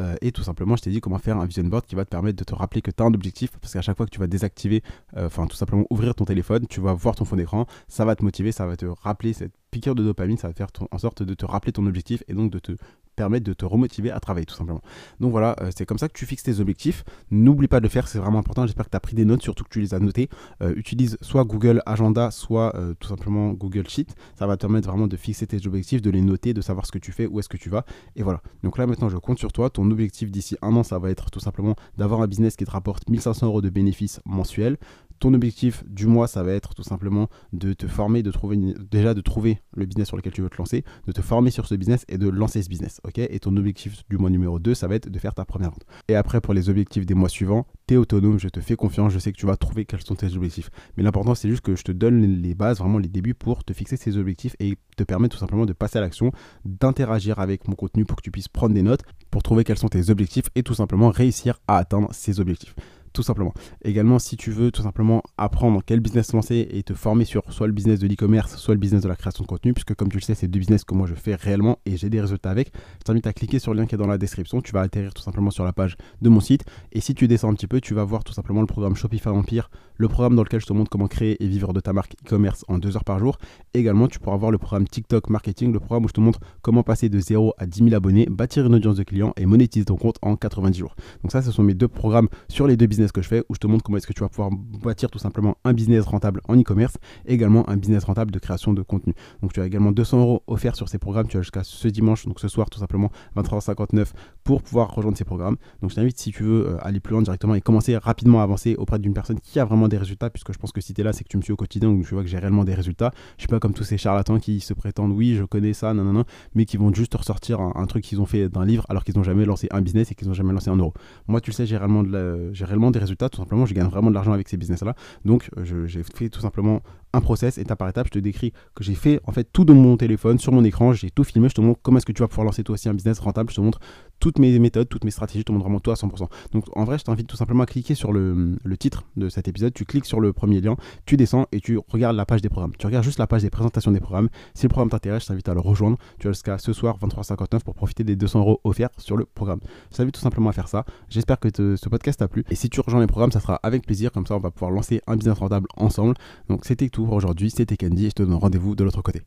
Euh, 0.00 0.16
et 0.20 0.32
tout 0.32 0.42
simplement, 0.42 0.74
je 0.74 0.82
t'ai 0.82 0.90
dit 0.90 1.00
comment 1.00 1.18
faire 1.18 1.36
un 1.36 1.46
vision 1.46 1.62
board 1.62 1.86
qui 1.86 1.94
va 1.94 2.04
te 2.04 2.10
permettre 2.10 2.38
de 2.38 2.44
te 2.44 2.56
rappeler 2.56 2.82
que 2.82 2.90
tu 2.90 3.02
as 3.04 3.06
un 3.06 3.14
objectif. 3.14 3.52
Parce 3.60 3.72
qu'à 3.72 3.82
chaque 3.82 3.96
fois 3.96 4.06
que 4.06 4.10
tu 4.10 4.18
vas 4.18 4.26
désactiver, 4.26 4.82
euh, 5.16 5.26
enfin 5.26 5.46
tout 5.46 5.56
simplement 5.56 5.84
ouvrir 5.90 6.16
ton 6.16 6.24
téléphone, 6.24 6.66
tu 6.68 6.80
vas 6.80 6.92
voir 6.92 7.14
ton 7.14 7.24
fond 7.24 7.36
d'écran, 7.36 7.66
ça 7.86 8.04
va 8.04 8.16
te 8.16 8.24
motiver, 8.24 8.50
ça 8.50 8.66
va 8.66 8.76
te 8.76 8.86
rappeler 8.86 9.32
cette 9.32 9.52
piqûre 9.72 9.96
de 9.96 10.04
dopamine, 10.04 10.36
ça 10.36 10.46
va 10.46 10.54
faire 10.54 10.68
en 10.92 10.98
sorte 10.98 11.24
de 11.24 11.34
te 11.34 11.44
rappeler 11.44 11.72
ton 11.72 11.84
objectif 11.86 12.22
et 12.28 12.34
donc 12.34 12.52
de 12.52 12.60
te 12.60 12.72
permettre 13.16 13.44
de 13.44 13.52
te 13.52 13.64
remotiver 13.64 14.10
à 14.10 14.20
travailler 14.20 14.46
tout 14.46 14.54
simplement. 14.54 14.80
Donc 15.20 15.32
voilà, 15.32 15.56
euh, 15.60 15.70
c'est 15.76 15.84
comme 15.84 15.98
ça 15.98 16.08
que 16.08 16.14
tu 16.14 16.26
fixes 16.26 16.44
tes 16.44 16.60
objectifs. 16.60 17.04
N'oublie 17.30 17.68
pas 17.68 17.80
de 17.80 17.84
le 17.84 17.88
faire, 17.88 18.08
c'est 18.08 18.18
vraiment 18.18 18.38
important. 18.38 18.66
J'espère 18.66 18.86
que 18.86 18.90
tu 18.90 18.96
as 18.96 19.00
pris 19.00 19.14
des 19.14 19.24
notes, 19.24 19.42
surtout 19.42 19.64
que 19.64 19.70
tu 19.70 19.80
les 19.80 19.94
as 19.94 19.98
notées. 19.98 20.28
Euh, 20.62 20.74
utilise 20.76 21.18
soit 21.20 21.44
Google 21.44 21.82
Agenda, 21.86 22.30
soit 22.30 22.74
euh, 22.76 22.94
tout 22.98 23.08
simplement 23.08 23.50
Google 23.52 23.88
Sheet. 23.88 24.08
Ça 24.38 24.46
va 24.46 24.56
te 24.56 24.62
permettre 24.62 24.88
vraiment 24.88 25.08
de 25.08 25.16
fixer 25.16 25.46
tes 25.46 25.66
objectifs, 25.66 26.02
de 26.02 26.10
les 26.10 26.22
noter, 26.22 26.54
de 26.54 26.60
savoir 26.60 26.86
ce 26.86 26.92
que 26.92 26.98
tu 26.98 27.12
fais, 27.12 27.26
où 27.26 27.38
est-ce 27.38 27.48
que 27.48 27.56
tu 27.56 27.68
vas. 27.68 27.84
Et 28.16 28.22
voilà. 28.22 28.40
Donc 28.62 28.78
là 28.78 28.86
maintenant, 28.86 29.08
je 29.08 29.16
compte 29.16 29.38
sur 29.38 29.52
toi. 29.52 29.70
Ton 29.70 29.90
objectif 29.90 30.30
d'ici 30.30 30.56
un 30.62 30.74
an, 30.76 30.82
ça 30.82 30.98
va 30.98 31.10
être 31.10 31.30
tout 31.30 31.40
simplement 31.40 31.76
d'avoir 31.98 32.20
un 32.22 32.26
business 32.26 32.56
qui 32.56 32.64
te 32.64 32.70
rapporte 32.70 33.08
1500 33.08 33.46
euros 33.46 33.62
de 33.62 33.70
bénéfices 33.70 34.20
mensuels. 34.24 34.78
Ton 35.22 35.34
objectif 35.34 35.84
du 35.86 36.08
mois, 36.08 36.26
ça 36.26 36.42
va 36.42 36.50
être 36.50 36.74
tout 36.74 36.82
simplement 36.82 37.28
de 37.52 37.74
te 37.74 37.86
former, 37.86 38.24
de 38.24 38.32
trouver 38.32 38.56
déjà 38.90 39.14
de 39.14 39.20
trouver 39.20 39.60
le 39.76 39.86
business 39.86 40.08
sur 40.08 40.16
lequel 40.16 40.32
tu 40.32 40.42
veux 40.42 40.50
te 40.50 40.56
lancer, 40.58 40.82
de 41.06 41.12
te 41.12 41.22
former 41.22 41.52
sur 41.52 41.68
ce 41.68 41.76
business 41.76 42.04
et 42.08 42.18
de 42.18 42.28
lancer 42.28 42.60
ce 42.60 42.68
business. 42.68 43.00
et 43.14 43.38
ton 43.38 43.56
objectif 43.56 44.02
du 44.10 44.18
mois 44.18 44.30
numéro 44.30 44.58
2, 44.58 44.74
ça 44.74 44.88
va 44.88 44.96
être 44.96 45.08
de 45.08 45.18
faire 45.20 45.32
ta 45.32 45.44
première 45.44 45.70
vente. 45.70 45.84
Et 46.08 46.16
après, 46.16 46.40
pour 46.40 46.54
les 46.54 46.68
objectifs 46.68 47.06
des 47.06 47.14
mois 47.14 47.28
suivants, 47.28 47.68
tu 47.86 47.94
es 47.94 47.96
autonome, 47.96 48.40
je 48.40 48.48
te 48.48 48.58
fais 48.58 48.74
confiance, 48.74 49.12
je 49.12 49.20
sais 49.20 49.30
que 49.30 49.36
tu 49.36 49.46
vas 49.46 49.56
trouver 49.56 49.84
quels 49.84 50.02
sont 50.02 50.16
tes 50.16 50.34
objectifs. 50.34 50.70
Mais 50.96 51.04
l'important, 51.04 51.36
c'est 51.36 51.48
juste 51.48 51.62
que 51.62 51.76
je 51.76 51.84
te 51.84 51.92
donne 51.92 52.20
les 52.42 52.56
bases, 52.56 52.80
vraiment 52.80 52.98
les 52.98 53.08
débuts 53.08 53.34
pour 53.34 53.62
te 53.62 53.72
fixer 53.72 53.96
ces 53.96 54.16
objectifs 54.16 54.56
et 54.58 54.76
te 54.96 55.04
permettre 55.04 55.36
tout 55.36 55.40
simplement 55.40 55.66
de 55.66 55.72
passer 55.72 55.98
à 55.98 56.00
l'action, 56.00 56.32
d'interagir 56.64 57.38
avec 57.38 57.68
mon 57.68 57.76
contenu 57.76 58.04
pour 58.04 58.16
que 58.16 58.22
tu 58.22 58.32
puisses 58.32 58.48
prendre 58.48 58.74
des 58.74 58.82
notes, 58.82 59.04
pour 59.30 59.44
trouver 59.44 59.62
quels 59.62 59.78
sont 59.78 59.86
tes 59.86 60.10
objectifs 60.10 60.46
et 60.56 60.64
tout 60.64 60.74
simplement 60.74 61.10
réussir 61.10 61.60
à 61.68 61.76
atteindre 61.76 62.08
ces 62.12 62.40
objectifs 62.40 62.74
tout 63.12 63.22
simplement. 63.22 63.52
Également, 63.84 64.18
si 64.18 64.36
tu 64.36 64.50
veux 64.50 64.70
tout 64.70 64.82
simplement 64.82 65.22
apprendre 65.36 65.82
quel 65.84 66.00
business 66.00 66.32
lancer 66.32 66.66
et 66.70 66.82
te 66.82 66.94
former 66.94 67.24
sur 67.24 67.42
soit 67.52 67.66
le 67.66 67.72
business 67.72 67.98
de 67.98 68.06
l'e-commerce, 68.06 68.56
soit 68.56 68.74
le 68.74 68.80
business 68.80 69.02
de 69.02 69.08
la 69.08 69.16
création 69.16 69.42
de 69.42 69.48
contenu, 69.48 69.74
puisque 69.74 69.94
comme 69.94 70.08
tu 70.08 70.16
le 70.16 70.22
sais, 70.22 70.34
c'est 70.34 70.48
deux 70.48 70.62
business 70.62 70.84
que 70.84 70.94
moi 70.94 71.08
je 71.08 71.14
fais 71.14 71.34
réellement 71.34 71.78
et 71.86 71.96
j'ai 71.96 72.08
des 72.08 72.20
résultats 72.20 72.50
avec, 72.50 72.72
je 72.98 73.04
t'invite 73.04 73.26
à 73.26 73.32
cliquer 73.32 73.58
sur 73.58 73.74
le 73.74 73.80
lien 73.80 73.86
qui 73.86 73.96
est 73.96 73.98
dans 73.98 74.06
la 74.06 74.18
description. 74.18 74.60
Tu 74.60 74.72
vas 74.72 74.80
atterrir 74.80 75.12
tout 75.12 75.22
simplement 75.22 75.50
sur 75.50 75.64
la 75.64 75.72
page 75.72 75.96
de 76.20 76.28
mon 76.28 76.40
site. 76.40 76.64
Et 76.92 77.00
si 77.00 77.14
tu 77.14 77.26
descends 77.26 77.50
un 77.50 77.54
petit 77.54 77.66
peu, 77.66 77.80
tu 77.80 77.94
vas 77.94 78.04
voir 78.04 78.22
tout 78.22 78.32
simplement 78.32 78.60
le 78.60 78.66
programme 78.66 78.94
Shopify 78.94 79.28
Empire, 79.28 79.70
le 79.96 80.08
programme 80.08 80.36
dans 80.36 80.42
lequel 80.42 80.60
je 80.60 80.66
te 80.66 80.72
montre 80.72 80.90
comment 80.90 81.06
créer 81.06 81.42
et 81.42 81.46
vivre 81.46 81.72
de 81.72 81.80
ta 81.80 81.92
marque 81.92 82.14
e-commerce 82.24 82.64
en 82.68 82.78
deux 82.78 82.96
heures 82.96 83.04
par 83.04 83.18
jour. 83.18 83.38
Également, 83.74 84.08
tu 84.08 84.18
pourras 84.18 84.36
voir 84.36 84.50
le 84.50 84.58
programme 84.58 84.86
TikTok 84.86 85.30
Marketing, 85.30 85.72
le 85.72 85.80
programme 85.80 86.04
où 86.04 86.08
je 86.08 86.12
te 86.12 86.20
montre 86.20 86.40
comment 86.62 86.82
passer 86.82 87.08
de 87.08 87.18
0 87.18 87.54
à 87.58 87.66
10 87.66 87.84
000 87.84 87.94
abonnés, 87.94 88.26
bâtir 88.30 88.66
une 88.66 88.74
audience 88.74 88.96
de 88.96 89.02
clients 89.02 89.32
et 89.36 89.46
monétiser 89.46 89.84
ton 89.84 89.96
compte 89.96 90.16
en 90.22 90.36
90 90.36 90.78
jours. 90.78 90.94
Donc 91.22 91.32
ça, 91.32 91.42
ce 91.42 91.50
sont 91.50 91.62
mes 91.62 91.74
deux 91.74 91.88
programmes 91.88 92.28
sur 92.48 92.66
les 92.66 92.76
deux 92.76 92.86
business 92.86 93.12
que 93.12 93.22
je 93.22 93.28
fais 93.28 93.44
où 93.48 93.54
je 93.54 93.58
te 93.58 93.66
montre 93.66 93.84
comment 93.84 93.98
est-ce 93.98 94.06
que 94.06 94.12
tu 94.12 94.20
vas 94.20 94.28
pouvoir 94.28 94.50
bâtir 94.52 95.10
tout 95.10 95.18
simplement 95.18 95.56
un 95.64 95.72
business 95.72 96.04
rentable 96.04 96.40
en 96.48 96.58
e-commerce, 96.58 96.96
également 97.26 97.68
un 97.68 97.76
business 97.76 98.04
rentable 98.04 98.30
de 98.30 98.38
création 98.38 98.72
de 98.72 98.82
contenu. 98.82 99.14
Donc 99.42 99.52
tu 99.52 99.60
as 99.60 99.66
également 99.66 99.92
200 99.92 100.20
euros 100.20 100.42
offerts 100.46 100.76
sur 100.76 100.88
ces 100.88 100.98
programmes, 100.98 101.26
tu 101.26 101.36
as 101.36 101.42
jusqu'à 101.42 101.64
ce 101.64 101.88
dimanche, 101.88 102.26
donc 102.26 102.40
ce 102.40 102.48
soir 102.48 102.70
tout 102.70 102.78
simplement 102.78 103.10
23h59 103.36 104.12
pour 104.44 104.62
pouvoir 104.62 104.94
rejoindre 104.94 105.16
ces 105.16 105.24
programmes. 105.24 105.56
Donc 105.80 105.90
je 105.90 105.96
t'invite 105.96 106.18
si 106.18 106.32
tu 106.32 106.42
veux 106.42 106.68
euh, 106.68 106.76
aller 106.86 107.00
plus 107.00 107.12
loin 107.12 107.22
directement 107.22 107.54
et 107.54 107.60
commencer 107.60 107.96
rapidement 107.96 108.40
à 108.40 108.44
avancer 108.44 108.74
auprès 108.76 108.98
d'une 108.98 109.14
personne 109.14 109.40
qui 109.40 109.58
a 109.58 109.64
vraiment 109.64 109.88
résultats, 109.98 110.30
puisque 110.30 110.52
je 110.52 110.58
pense 110.58 110.72
que 110.72 110.80
si 110.80 110.94
tu 110.94 111.00
es 111.00 111.04
là, 111.04 111.12
c'est 111.12 111.24
que 111.24 111.28
tu 111.28 111.36
me 111.36 111.42
suis 111.42 111.52
au 111.52 111.56
quotidien, 111.56 111.90
donc 111.90 112.06
tu 112.06 112.14
vois 112.14 112.22
que 112.22 112.28
j'ai 112.28 112.38
réellement 112.38 112.64
des 112.64 112.74
résultats. 112.74 113.12
Je 113.36 113.42
suis 113.42 113.48
pas 113.48 113.60
comme 113.60 113.74
tous 113.74 113.84
ces 113.84 113.98
charlatans 113.98 114.38
qui 114.38 114.60
se 114.60 114.74
prétendent 114.74 115.12
oui, 115.12 115.34
je 115.34 115.44
connais 115.44 115.72
ça, 115.72 115.94
non, 115.94 116.04
non, 116.04 116.24
mais 116.54 116.64
qui 116.64 116.76
vont 116.76 116.92
juste 116.92 117.14
ressortir 117.14 117.60
un, 117.60 117.86
truc 117.86 118.04
qu'ils 118.04 118.20
ont 118.20 118.26
fait 118.26 118.48
d'un 118.48 118.64
livre 118.64 118.86
alors 118.88 119.04
qu'ils 119.04 119.16
n'ont 119.16 119.22
jamais 119.22 119.44
lancé 119.44 119.68
un 119.70 119.82
business 119.82 120.10
et 120.10 120.14
qu'ils 120.14 120.28
n'ont 120.28 120.34
jamais 120.34 120.52
lancé 120.52 120.70
un 120.70 120.76
euro. 120.76 120.94
Moi, 121.28 121.40
tu 121.40 121.50
le 121.50 121.54
sais, 121.54 121.66
j'ai 121.66 121.76
réellement, 121.76 122.02
réellement 122.02 122.90
des 122.90 122.98
résultats, 122.98 123.28
tout 123.28 123.38
simplement, 123.38 123.66
je 123.66 123.74
gagne 123.74 123.88
vraiment 123.88 124.10
de 124.10 124.14
l'argent 124.14 124.32
avec 124.32 124.48
ces 124.48 124.56
business-là. 124.56 124.94
Donc, 125.24 125.50
euh, 125.58 125.86
j'ai 125.86 126.02
fait 126.02 126.28
tout 126.28 126.40
simplement 126.40 126.82
un 127.12 127.20
process 127.20 127.58
étape 127.58 127.78
par 127.78 127.88
étape. 127.88 128.06
Je 128.06 128.12
te 128.12 128.18
décris 128.18 128.52
que 128.74 128.84
j'ai 128.84 128.94
fait 128.94 129.20
en 129.24 129.32
fait 129.32 129.48
tout 129.52 129.64
de 129.64 129.72
mon 129.72 129.96
téléphone, 129.96 130.38
sur 130.38 130.52
mon 130.52 130.64
écran, 130.64 130.92
j'ai 130.92 131.10
tout 131.10 131.24
filmé. 131.24 131.48
Je 131.48 131.54
te 131.54 131.60
montre 131.60 131.80
comment 131.82 131.98
est-ce 131.98 132.06
que 132.06 132.12
tu 132.12 132.22
vas 132.22 132.28
pouvoir 132.28 132.46
lancer 132.46 132.64
toi 132.64 132.74
aussi 132.74 132.88
un 132.88 132.94
business 132.94 133.18
rentable. 133.18 133.50
Je 133.50 133.56
te 133.56 133.60
montre 133.60 133.80
toutes 134.20 134.38
mes 134.38 134.58
méthodes, 134.58 134.88
toutes 134.88 135.04
mes 135.04 135.10
stratégies. 135.10 135.40
Je 135.40 135.44
te 135.44 135.52
montre 135.52 135.64
vraiment 135.64 135.80
tout 135.80 135.90
à 135.90 135.94
100%. 135.94 136.28
Donc 136.52 136.64
en 136.76 136.84
vrai, 136.84 136.98
je 136.98 137.04
t'invite 137.04 137.26
tout 137.26 137.36
simplement 137.36 137.64
à 137.64 137.66
cliquer 137.66 137.94
sur 137.94 138.12
le, 138.12 138.58
le, 138.62 138.76
titre 138.76 139.04
de 139.16 139.28
cet 139.28 139.48
épisode. 139.48 139.74
Tu 139.74 139.84
cliques 139.84 140.06
sur 140.06 140.20
le 140.20 140.32
premier 140.32 140.60
lien, 140.60 140.76
tu 141.06 141.16
descends 141.16 141.46
et 141.52 141.60
tu 141.60 141.78
regardes 141.88 142.16
la 142.16 142.26
page 142.26 142.40
des 142.40 142.48
programmes. 142.48 142.72
Tu 142.78 142.86
regardes 142.86 143.04
juste 143.04 143.18
la 143.18 143.26
page 143.26 143.42
des 143.42 143.50
présentations 143.50 143.90
des 143.90 144.00
programmes. 144.00 144.28
Si 144.54 144.64
le 144.64 144.68
programme 144.68 144.90
t'intéresse, 144.90 145.24
je 145.24 145.28
t'invite 145.28 145.48
à 145.48 145.54
le 145.54 145.60
rejoindre. 145.60 145.98
Tu 146.18 146.28
as 146.28 146.32
jusqu'à 146.32 146.58
ce 146.58 146.72
soir 146.72 146.98
23h59 146.98 147.62
pour 147.64 147.74
profiter 147.74 148.04
des 148.04 148.16
200 148.16 148.40
euros 148.40 148.60
offerts 148.64 148.90
sur 148.98 149.16
le 149.16 149.24
programme. 149.24 149.60
Je 149.90 149.96
t'invite 149.96 150.14
tout 150.14 150.20
simplement 150.20 150.50
à 150.50 150.52
faire 150.52 150.68
ça. 150.68 150.84
J'espère 151.08 151.38
que 151.38 151.48
ce 151.76 151.88
podcast 151.88 152.18
t'a 152.20 152.28
plu. 152.28 152.44
Et 152.50 152.54
si 152.54 152.70
tu 152.70 152.80
rejoins 152.80 153.00
les 153.00 153.06
programmes, 153.06 153.32
ça 153.32 153.40
sera 153.40 153.56
avec 153.62 153.84
plaisir. 153.84 154.12
Comme 154.12 154.26
ça, 154.26 154.36
on 154.36 154.40
va 154.40 154.50
pouvoir 154.50 154.70
lancer 154.70 155.00
un 155.06 155.16
business 155.16 155.38
rentable 155.38 155.66
ensemble. 155.76 156.14
Donc 156.48 156.64
c'était 156.64 156.88
tout 156.88 157.01
aujourd'hui. 157.10 157.50
C'était 157.50 157.76
Candy 157.76 158.06
et 158.06 158.10
je 158.10 158.14
te 158.14 158.22
donne 158.22 158.34
rendez-vous 158.34 158.74
de 158.74 158.84
l'autre 158.84 159.02
côté. 159.02 159.20